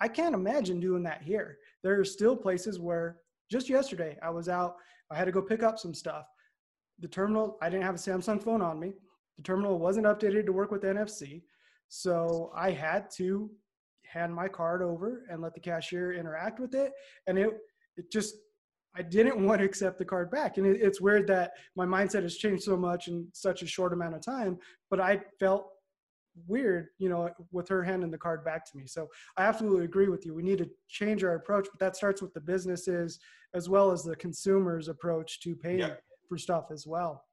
I 0.01 0.07
can't 0.07 0.37
imagine 0.37 0.79
doing 0.79 1.03
that 1.03 1.21
here. 1.21 1.59
There 1.83 1.99
are 1.99 2.05
still 2.05 2.37
places 2.37 2.79
where 2.79 3.16
just 3.51 3.68
yesterday 3.68 4.18
I 4.23 4.31
was 4.31 4.49
out, 4.49 4.77
I 5.11 5.16
had 5.16 5.25
to 5.25 5.33
go 5.33 5.42
pick 5.42 5.64
up 5.64 5.81
some 5.81 5.94
stuff. 5.94 6.27
The 7.01 7.09
terminal, 7.09 7.59
I 7.61 7.68
didn't 7.68 7.87
have 7.87 7.97
a 7.97 7.99
Samsung 7.99 8.40
phone 8.40 8.62
on 8.62 8.79
me. 8.79 8.92
The 9.38 9.42
terminal 9.44 9.79
wasn't 9.79 10.07
updated 10.07 10.44
to 10.46 10.53
work 10.53 10.70
with 10.70 10.83
NFC. 10.83 11.42
So 11.88 12.53
I 12.55 12.70
had 12.72 13.11
to 13.16 13.51
hand 14.05 14.35
my 14.35 14.48
card 14.48 14.83
over 14.83 15.24
and 15.31 15.40
let 15.40 15.55
the 15.55 15.61
cashier 15.61 16.12
interact 16.12 16.61
with 16.61 16.74
it. 16.74 16.92
And 17.27 17.38
it, 17.38 17.51
it 17.96 18.11
just, 18.11 18.35
I 18.96 19.03
didn't 19.03 19.38
want 19.46 19.61
to 19.61 19.64
accept 19.64 19.98
the 19.98 20.05
card 20.05 20.31
back. 20.31 20.59
And 20.59 20.66
it, 20.66 20.81
it's 20.83 21.01
weird 21.01 21.27
that 21.29 21.53
my 21.77 21.87
mindset 21.87 22.22
has 22.22 22.37
changed 22.37 22.64
so 22.64 22.77
much 22.77 23.09
in 23.09 23.29
such 23.33 23.62
a 23.62 23.66
short 23.66 23.92
amount 23.92 24.14
of 24.16 24.22
time, 24.22 24.59
but 24.90 25.01
I 25.01 25.20
felt 25.38 25.68
weird, 26.46 26.88
you 26.98 27.09
know, 27.09 27.29
with 27.53 27.68
her 27.68 27.83
handing 27.83 28.11
the 28.11 28.18
card 28.18 28.44
back 28.44 28.64
to 28.70 28.77
me. 28.77 28.87
So 28.87 29.09
I 29.37 29.42
absolutely 29.44 29.85
agree 29.85 30.09
with 30.09 30.24
you. 30.24 30.35
We 30.35 30.42
need 30.42 30.59
to 30.59 30.70
change 30.88 31.24
our 31.24 31.35
approach, 31.35 31.66
but 31.70 31.81
that 31.81 31.96
starts 31.96 32.22
with 32.22 32.33
the 32.35 32.40
businesses 32.40 33.18
as 33.55 33.68
well 33.68 33.90
as 33.90 34.03
the 34.03 34.14
consumers 34.16 34.88
approach 34.88 35.40
to 35.40 35.57
paying 35.57 35.81
Yeah. 35.81 35.94
for 36.29 36.38
stuff 36.38 36.66
as 36.70 36.87
well. 36.87 37.24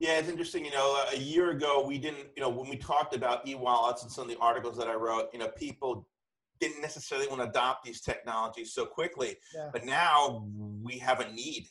Yeah, 0.00 0.18
it's 0.18 0.28
interesting. 0.28 0.64
You 0.64 0.70
know, 0.70 1.04
a 1.12 1.16
year 1.18 1.50
ago, 1.50 1.84
we 1.86 1.98
didn't, 1.98 2.28
you 2.36 2.42
know, 2.42 2.48
when 2.48 2.68
we 2.68 2.76
talked 2.76 3.14
about 3.14 3.46
e 3.48 3.54
wallets 3.56 4.02
and 4.02 4.12
some 4.12 4.24
of 4.24 4.30
the 4.30 4.38
articles 4.40 4.76
that 4.76 4.86
I 4.86 4.94
wrote, 4.94 5.28
you 5.32 5.38
know, 5.40 5.48
people 5.48 6.06
didn't 6.60 6.80
necessarily 6.80 7.26
want 7.28 7.40
to 7.42 7.48
adopt 7.48 7.84
these 7.84 8.00
technologies 8.00 8.72
so 8.72 8.86
quickly. 8.86 9.36
Yeah. 9.54 9.70
But 9.72 9.84
now 9.84 10.46
we 10.82 10.98
have 10.98 11.20
a 11.20 11.32
need, 11.32 11.68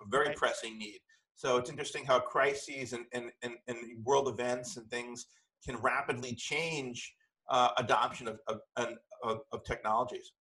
a 0.00 0.08
very 0.08 0.28
Right. 0.28 0.36
pressing 0.36 0.78
need. 0.78 1.00
So 1.34 1.58
it's 1.58 1.68
interesting 1.68 2.04
how 2.04 2.18
crises 2.20 2.94
and, 2.94 3.04
and, 3.12 3.30
and, 3.42 3.54
and 3.68 4.04
world 4.04 4.28
events 4.28 4.78
and 4.78 4.88
things 4.90 5.26
can 5.64 5.76
rapidly 5.76 6.34
change 6.34 7.14
uh, 7.50 7.70
adoption 7.76 8.26
of, 8.28 8.40
of, 8.48 8.60
and- 8.76 8.96
of, 9.22 9.40
of 9.52 9.64
technologies. 9.64 10.32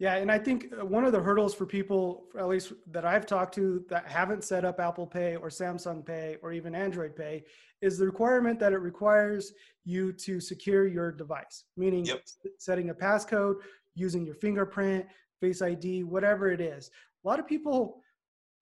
Yeah, 0.00 0.16
and 0.16 0.30
I 0.30 0.38
think 0.38 0.72
uh, 0.78 0.84
one 0.84 1.04
of 1.04 1.12
the 1.12 1.20
hurdles 1.20 1.54
for 1.54 1.66
people, 1.66 2.24
at 2.38 2.48
least 2.48 2.72
that 2.90 3.04
I've 3.04 3.26
talked 3.26 3.54
to, 3.54 3.84
that 3.88 4.06
haven't 4.08 4.42
set 4.42 4.64
up 4.64 4.80
Apple 4.80 5.06
Pay 5.06 5.36
or 5.36 5.48
Samsung 5.48 6.04
Pay 6.04 6.36
or 6.42 6.52
even 6.52 6.74
Android 6.74 7.14
Pay, 7.14 7.44
is 7.80 7.96
the 7.98 8.06
requirement 8.06 8.58
that 8.58 8.72
it 8.72 8.78
requires 8.78 9.52
you 9.84 10.12
to 10.12 10.40
secure 10.40 10.86
your 10.86 11.12
device, 11.12 11.64
meaning 11.76 12.04
Yep. 12.06 12.22
setting 12.58 12.90
a 12.90 12.94
passcode, 12.94 13.56
using 13.94 14.24
your 14.24 14.34
fingerprint, 14.34 15.06
Face 15.40 15.60
ID, 15.62 16.04
whatever 16.04 16.50
it 16.50 16.60
is. 16.60 16.90
A 17.24 17.28
lot 17.28 17.38
of 17.38 17.46
people, 17.46 18.00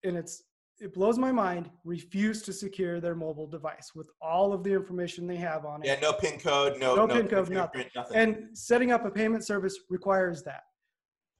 and 0.04 0.16
it's 0.16 0.42
it 0.80 0.92
blows 0.92 1.16
my 1.16 1.30
mind, 1.30 1.70
refuse 1.84 2.42
to 2.42 2.52
secure 2.52 2.98
their 3.00 3.14
mobile 3.14 3.46
device 3.46 3.92
with 3.94 4.08
all 4.20 4.52
of 4.52 4.64
the 4.64 4.72
information 4.72 5.28
they 5.28 5.36
have 5.36 5.64
on 5.64 5.80
it. 5.82 5.86
Yeah, 5.86 6.00
no 6.00 6.12
PIN 6.12 6.40
code, 6.40 6.80
no, 6.80 6.96
No 6.96 7.06
PIN 7.06 7.28
code, 7.28 7.46
fingerprint, 7.48 7.88
nothing. 7.94 8.16
And 8.16 8.58
setting 8.58 8.90
up 8.90 9.04
a 9.04 9.10
payment 9.10 9.44
service 9.44 9.78
requires 9.90 10.42
that. 10.42 10.62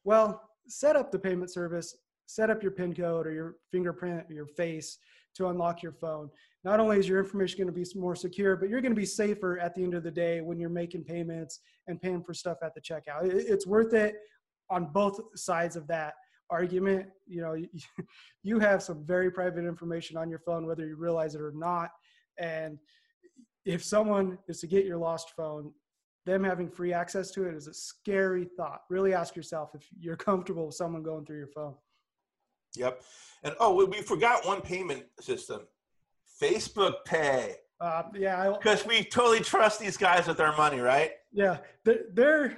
Well, 0.04 0.42
set 0.68 0.96
up 0.96 1.10
the 1.10 1.18
payment 1.18 1.52
service, 1.52 1.96
set 2.26 2.50
up 2.50 2.62
your 2.62 2.72
PIN 2.72 2.94
code 2.94 3.26
or 3.26 3.32
your 3.32 3.56
fingerprint 3.70 4.24
or 4.28 4.34
your 4.34 4.46
face 4.46 4.98
to 5.36 5.48
unlock 5.48 5.82
your 5.82 5.92
phone. 5.92 6.30
Not 6.64 6.78
only 6.78 6.98
is 6.98 7.08
your 7.08 7.18
information 7.18 7.58
going 7.58 7.66
to 7.66 7.72
be 7.72 7.86
more 7.98 8.14
secure, 8.14 8.56
but 8.56 8.68
you're 8.68 8.80
going 8.80 8.92
to 8.92 9.00
be 9.00 9.06
safer 9.06 9.58
at 9.58 9.74
the 9.74 9.82
end 9.82 9.94
of 9.94 10.02
the 10.02 10.10
day 10.10 10.40
when 10.40 10.58
you're 10.58 10.70
making 10.70 11.04
payments 11.04 11.60
and 11.86 12.00
paying 12.00 12.22
for 12.22 12.34
stuff 12.34 12.58
at 12.62 12.74
the 12.74 12.80
checkout. 12.80 13.24
It's 13.24 13.66
worth 13.66 13.94
it 13.94 14.16
on 14.70 14.92
both 14.92 15.20
sides 15.34 15.76
of 15.76 15.86
that 15.88 16.14
argument. 16.50 17.06
You 17.26 17.40
know, 17.40 17.56
you 18.42 18.58
have 18.58 18.82
some 18.82 19.04
very 19.04 19.30
private 19.30 19.64
information 19.64 20.16
on 20.16 20.30
your 20.30 20.38
phone, 20.40 20.66
whether 20.66 20.86
you 20.86 20.96
realize 20.96 21.34
it 21.34 21.40
or 21.40 21.52
not. 21.54 21.90
And 22.38 22.78
if 23.64 23.82
someone 23.82 24.38
is 24.48 24.60
to 24.60 24.66
get 24.66 24.84
your 24.84 24.98
lost 24.98 25.32
phone, 25.36 25.72
them 26.24 26.44
having 26.44 26.68
free 26.68 26.92
access 26.92 27.30
to 27.32 27.44
it 27.44 27.54
is 27.54 27.66
a 27.66 27.74
scary 27.74 28.44
thought. 28.56 28.82
Really 28.88 29.12
ask 29.14 29.34
yourself 29.34 29.70
if 29.74 29.86
you're 29.98 30.16
comfortable 30.30 30.66
with 30.66 30.74
someone 30.74 31.02
going 31.02 31.24
through 31.24 31.38
your 31.38 31.48
phone. 31.48 31.74
Yep. 32.76 33.02
And 33.44 33.54
oh, 33.60 33.74
we, 33.74 33.84
we 33.84 34.02
forgot 34.02 34.46
one 34.46 34.60
payment 34.60 35.04
system 35.20 35.62
Facebook 36.40 37.04
Pay. 37.04 37.56
Uh, 37.80 38.04
yeah, 38.14 38.52
Because 38.56 38.86
we 38.86 39.02
totally 39.02 39.40
trust 39.40 39.80
these 39.80 39.96
guys 39.96 40.28
with 40.28 40.38
our 40.40 40.56
money, 40.56 40.78
right? 40.78 41.10
yeah, 41.32 41.58
they're, 41.84 42.04
they're 42.12 42.56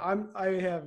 I'm, 0.00 0.30
I 0.34 0.46
have 0.52 0.84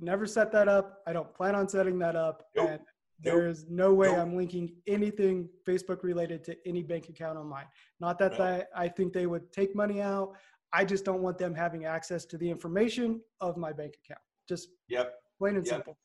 never 0.00 0.26
set 0.26 0.52
that 0.52 0.68
up. 0.68 1.00
I 1.06 1.12
don't 1.12 1.32
plan 1.34 1.54
on 1.56 1.68
setting 1.68 1.98
that 1.98 2.14
up. 2.16 2.44
Nope. 2.56 2.68
And 2.70 2.80
there 3.20 3.48
is 3.48 3.66
no 3.68 3.92
way 3.92 4.08
Nope. 4.08 4.18
I'm 4.18 4.36
linking 4.36 4.72
anything 4.86 5.48
Facebook 5.66 6.04
related 6.04 6.44
to 6.44 6.56
any 6.66 6.82
bank 6.84 7.08
account 7.08 7.36
on 7.36 7.46
mine. 7.48 7.66
Not 7.98 8.16
that 8.20 8.32
Nope. 8.32 8.38
that 8.38 8.68
I 8.76 8.88
think 8.88 9.12
they 9.12 9.26
would 9.26 9.52
take 9.52 9.74
money 9.74 10.00
out. 10.00 10.34
I 10.72 10.84
just 10.84 11.04
don't 11.04 11.22
want 11.22 11.38
them 11.38 11.54
having 11.54 11.84
access 11.84 12.24
to 12.26 12.38
the 12.38 12.48
information 12.48 13.20
of 13.40 13.56
my 13.56 13.72
bank 13.72 13.94
account. 14.04 14.20
Just 14.48 14.68
Yep. 14.88 15.14
plain 15.38 15.56
and 15.56 15.66
Yep. 15.66 15.74
simple. 15.74 15.98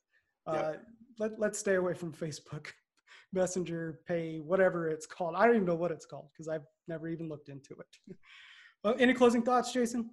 Yep. 0.52 0.64
Uh, 0.66 0.78
let, 1.20 1.40
let's 1.40 1.60
stay 1.60 1.76
away 1.76 1.94
from 1.94 2.14
Facebook 2.14 2.72
Messenger, 3.34 4.00
Pay, 4.08 4.40
whatever 4.40 4.90
it's 4.90 5.06
called. 5.06 5.36
I 5.36 5.46
don't 5.46 5.56
even 5.56 5.68
know 5.68 5.76
what 5.76 5.92
it's 5.92 6.06
called 6.06 6.30
because 6.32 6.48
I've 6.48 6.66
never 6.88 7.08
even 7.08 7.28
looked 7.30 7.50
into 7.50 7.74
it. 7.74 8.16
well, 8.84 8.96
any 9.00 9.14
closing 9.14 9.42
thoughts, 9.42 9.72
Jason? 9.74 10.10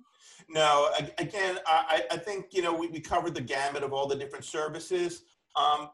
No, 0.49 0.91
again, 1.19 1.59
I, 1.67 2.05
I 2.11 2.15
I 2.15 2.17
think, 2.19 2.53
you 2.53 2.63
know, 2.63 2.73
we, 2.75 2.89
we 2.89 3.01
covered 3.01 3.35
the 3.35 3.41
gamut 3.41 3.83
of 3.83 3.93
all 3.93 4.07
the 4.07 4.17
different 4.17 4.45
services. 4.45 5.23
Um, 5.57 5.91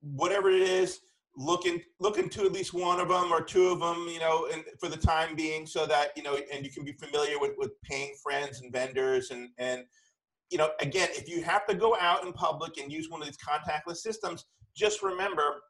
whatever 0.00 0.50
it 0.50 0.62
is, 0.62 1.00
look, 1.38 1.66
in, 1.66 1.80
to 2.30 2.44
at 2.44 2.52
least 2.52 2.74
one 2.74 2.98
of 3.00 3.08
them 3.08 3.32
or 3.32 3.40
two 3.40 3.68
of 3.68 3.78
them, 3.78 4.08
you 4.08 4.18
know, 4.18 4.48
and 4.52 4.64
for 4.80 4.88
the 4.88 4.96
time 4.96 5.36
being 5.36 5.66
so 5.66 5.86
that, 5.86 6.10
you 6.16 6.22
know, 6.22 6.36
and 6.52 6.66
you 6.66 6.70
can 6.70 6.84
be 6.84 6.92
familiar 6.92 7.38
with, 7.38 7.52
with 7.56 7.70
paying 7.82 8.12
friends 8.22 8.60
and 8.60 8.72
vendors 8.72 9.30
and, 9.30 9.48
and 9.58 9.84
you 10.50 10.58
know, 10.58 10.70
again, 10.80 11.08
if 11.12 11.28
you 11.28 11.42
have 11.42 11.66
to 11.66 11.74
go 11.74 11.96
out 12.00 12.24
in 12.24 12.32
public 12.32 12.78
and 12.78 12.90
use 12.90 13.08
one 13.08 13.20
of 13.20 13.26
these 13.26 13.36
contactless 13.36 13.98
systems, 13.98 14.46
just 14.74 15.02
remember 15.02 15.62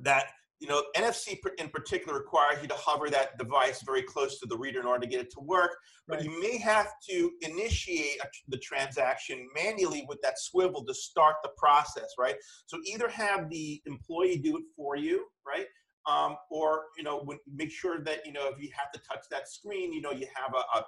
that 0.00 0.26
you 0.64 0.70
know, 0.70 0.82
NFC 0.96 1.38
in 1.58 1.68
particular 1.68 2.18
requires 2.18 2.62
you 2.62 2.68
to 2.68 2.74
hover 2.74 3.10
that 3.10 3.36
device 3.36 3.82
very 3.82 4.00
close 4.00 4.40
to 4.40 4.46
the 4.46 4.56
reader 4.56 4.80
in 4.80 4.86
order 4.86 5.02
to 5.02 5.06
get 5.06 5.20
it 5.20 5.30
to 5.32 5.40
work. 5.40 5.76
But 6.08 6.20
right. 6.20 6.24
you 6.24 6.40
may 6.40 6.56
have 6.56 6.88
to 7.10 7.30
initiate 7.42 8.18
a, 8.22 8.26
the 8.48 8.56
transaction 8.56 9.46
manually 9.54 10.06
with 10.08 10.22
that 10.22 10.38
swivel 10.38 10.82
to 10.86 10.94
start 10.94 11.36
the 11.42 11.50
process, 11.58 12.14
right? 12.18 12.36
So 12.64 12.78
either 12.86 13.10
have 13.10 13.50
the 13.50 13.82
employee 13.84 14.38
do 14.38 14.56
it 14.56 14.64
for 14.74 14.96
you, 14.96 15.26
right? 15.46 15.66
Um, 16.06 16.36
or 16.50 16.84
you 16.96 17.04
know, 17.04 17.20
when, 17.20 17.38
make 17.54 17.70
sure 17.70 18.00
that 18.02 18.24
you 18.24 18.32
know 18.32 18.48
if 18.48 18.58
you 18.58 18.70
have 18.74 18.90
to 18.92 19.00
touch 19.06 19.26
that 19.30 19.50
screen, 19.50 19.92
you 19.92 20.00
know, 20.00 20.12
you 20.12 20.26
have 20.34 20.54
a, 20.54 20.78
a 20.78 20.84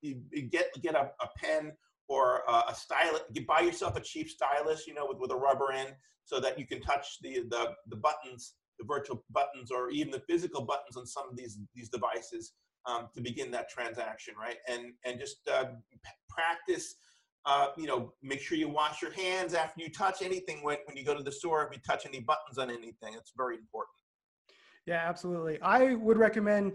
you, 0.00 0.22
get 0.50 0.70
get 0.80 0.94
a, 0.94 1.10
a 1.20 1.28
pen 1.36 1.72
or 2.08 2.44
a, 2.48 2.70
a 2.70 2.74
stylus. 2.74 3.20
You 3.34 3.44
buy 3.44 3.60
yourself 3.60 3.94
a 3.94 4.00
cheap 4.00 4.30
stylus, 4.30 4.86
you 4.86 4.94
know, 4.94 5.06
with, 5.06 5.18
with 5.18 5.32
a 5.32 5.36
rubber 5.36 5.70
end, 5.70 5.90
so 6.24 6.40
that 6.40 6.58
you 6.58 6.66
can 6.66 6.80
touch 6.80 7.18
the 7.20 7.44
the, 7.50 7.72
the 7.88 7.96
buttons 7.96 8.54
the 8.78 8.84
virtual 8.86 9.24
buttons 9.30 9.70
or 9.70 9.90
even 9.90 10.10
the 10.12 10.20
physical 10.20 10.62
buttons 10.62 10.96
on 10.96 11.06
some 11.06 11.28
of 11.28 11.36
these 11.36 11.58
these 11.74 11.88
devices 11.88 12.52
um, 12.86 13.08
to 13.14 13.20
begin 13.20 13.50
that 13.50 13.68
transaction, 13.68 14.34
right? 14.40 14.56
And 14.68 14.92
and 15.04 15.18
just 15.18 15.36
uh, 15.50 15.66
practice. 16.28 16.96
Uh, 17.46 17.68
you 17.78 17.86
know, 17.86 18.12
make 18.22 18.40
sure 18.40 18.58
you 18.58 18.68
wash 18.68 19.00
your 19.00 19.12
hands 19.12 19.54
after 19.54 19.80
you 19.80 19.90
touch 19.90 20.20
anything 20.20 20.62
when, 20.62 20.76
when 20.84 20.96
you 20.98 21.04
go 21.04 21.16
to 21.16 21.22
the 21.22 21.32
store. 21.32 21.64
If 21.64 21.72
you 21.72 21.80
touch 21.86 22.04
any 22.04 22.20
buttons 22.20 22.58
on 22.58 22.68
anything, 22.68 23.14
it's 23.14 23.32
very 23.34 23.54
important. 23.54 23.94
Yeah, 24.86 25.02
absolutely. 25.06 25.58
I 25.62 25.94
would 25.94 26.18
recommend 26.18 26.72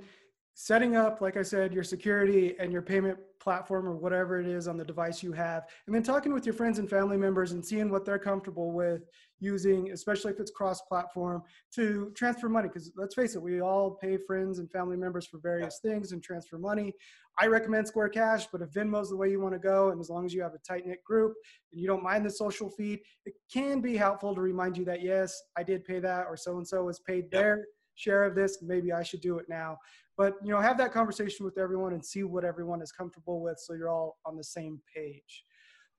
setting 0.55 0.95
up, 0.95 1.19
like 1.21 1.35
I 1.35 1.41
said, 1.41 1.73
your 1.73 1.83
security 1.83 2.55
and 2.59 2.71
your 2.71 2.81
payment 2.81 3.17
platform 3.39 3.87
or 3.87 3.95
whatever 3.95 4.39
it 4.39 4.47
is 4.47 4.67
on 4.67 4.77
the 4.77 4.85
device 4.85 5.21
you 5.21 5.31
have, 5.33 5.63
and 5.87 5.95
then 5.95 6.03
talking 6.03 6.31
with 6.31 6.45
your 6.45 6.53
friends 6.53 6.79
and 6.79 6.89
family 6.89 7.17
members 7.17 7.51
and 7.51 7.65
seeing 7.65 7.89
what 7.89 8.05
they're 8.05 8.19
comfortable 8.19 8.71
with 8.71 9.01
using, 9.39 9.91
especially 9.91 10.31
if 10.31 10.39
it's 10.39 10.51
cross 10.51 10.81
platform, 10.81 11.41
to 11.73 12.11
transfer 12.15 12.47
money. 12.47 12.67
Because 12.67 12.91
let's 12.95 13.15
face 13.15 13.35
it, 13.35 13.41
we 13.41 13.61
all 13.61 13.91
pay 14.01 14.17
friends 14.17 14.59
and 14.59 14.71
family 14.71 14.95
members 14.95 15.25
for 15.27 15.39
various 15.39 15.81
yeah. 15.83 15.91
things 15.91 16.11
and 16.11 16.23
transfer 16.23 16.57
money. 16.57 16.93
I 17.39 17.47
recommend 17.47 17.87
Square 17.87 18.09
Cash, 18.09 18.47
but 18.51 18.61
if 18.61 18.69
Venmo's 18.69 19.09
the 19.09 19.17
way 19.17 19.31
you 19.31 19.41
want 19.41 19.55
to 19.55 19.59
go, 19.59 19.89
and 19.89 19.99
as 19.99 20.09
long 20.09 20.23
as 20.23 20.33
you 20.33 20.43
have 20.43 20.53
a 20.53 20.59
tight 20.59 20.85
knit 20.85 21.03
group 21.03 21.33
and 21.71 21.81
you 21.81 21.87
don't 21.87 22.03
mind 22.03 22.25
the 22.25 22.29
social 22.29 22.69
feed, 22.69 22.99
it 23.25 23.33
can 23.51 23.81
be 23.81 23.97
helpful 23.97 24.35
to 24.35 24.41
remind 24.41 24.77
you 24.77 24.85
that, 24.85 25.01
yes, 25.01 25.35
I 25.57 25.63
did 25.63 25.83
pay 25.83 25.99
that, 25.99 26.27
or 26.27 26.37
so 26.37 26.57
and 26.57 26.67
so 26.67 26.83
was 26.83 26.99
paid 26.99 27.25
yeah. 27.31 27.39
their 27.39 27.65
share 27.95 28.23
of 28.23 28.35
this. 28.35 28.59
Maybe 28.61 28.91
I 28.91 29.03
should 29.03 29.21
do 29.21 29.37
it 29.37 29.45
now. 29.49 29.77
But 30.17 30.35
you 30.43 30.51
know 30.51 30.59
have 30.59 30.77
that 30.77 30.93
conversation 30.93 31.45
with 31.45 31.57
everyone 31.57 31.93
and 31.93 32.05
see 32.05 32.23
what 32.23 32.43
everyone 32.43 32.81
is 32.81 32.91
comfortable 32.91 33.41
with 33.41 33.57
so 33.59 33.73
you're 33.73 33.89
all 33.89 34.17
on 34.25 34.35
the 34.35 34.43
same 34.43 34.79
page. 34.95 35.45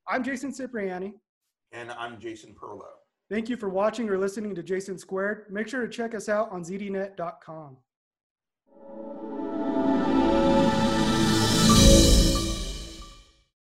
I'm 0.08 0.22
jason 0.22 0.52
cipriani. 0.52 1.14
And 1.72 1.90
i'm 1.92 2.20
jason 2.20 2.54
perlow 2.54 2.84
thank 3.30 3.48
you 3.48 3.56
for 3.56 3.68
watching 3.68 4.08
or 4.08 4.18
listening 4.18 4.54
to 4.54 4.62
jason 4.62 4.98
squared. 4.98 5.46
Make 5.50 5.66
sure 5.66 5.82
to 5.82 5.88
check 5.88 6.14
us 6.14 6.28
out 6.28 6.52
on 6.52 6.62
zdnet.com 6.62 7.76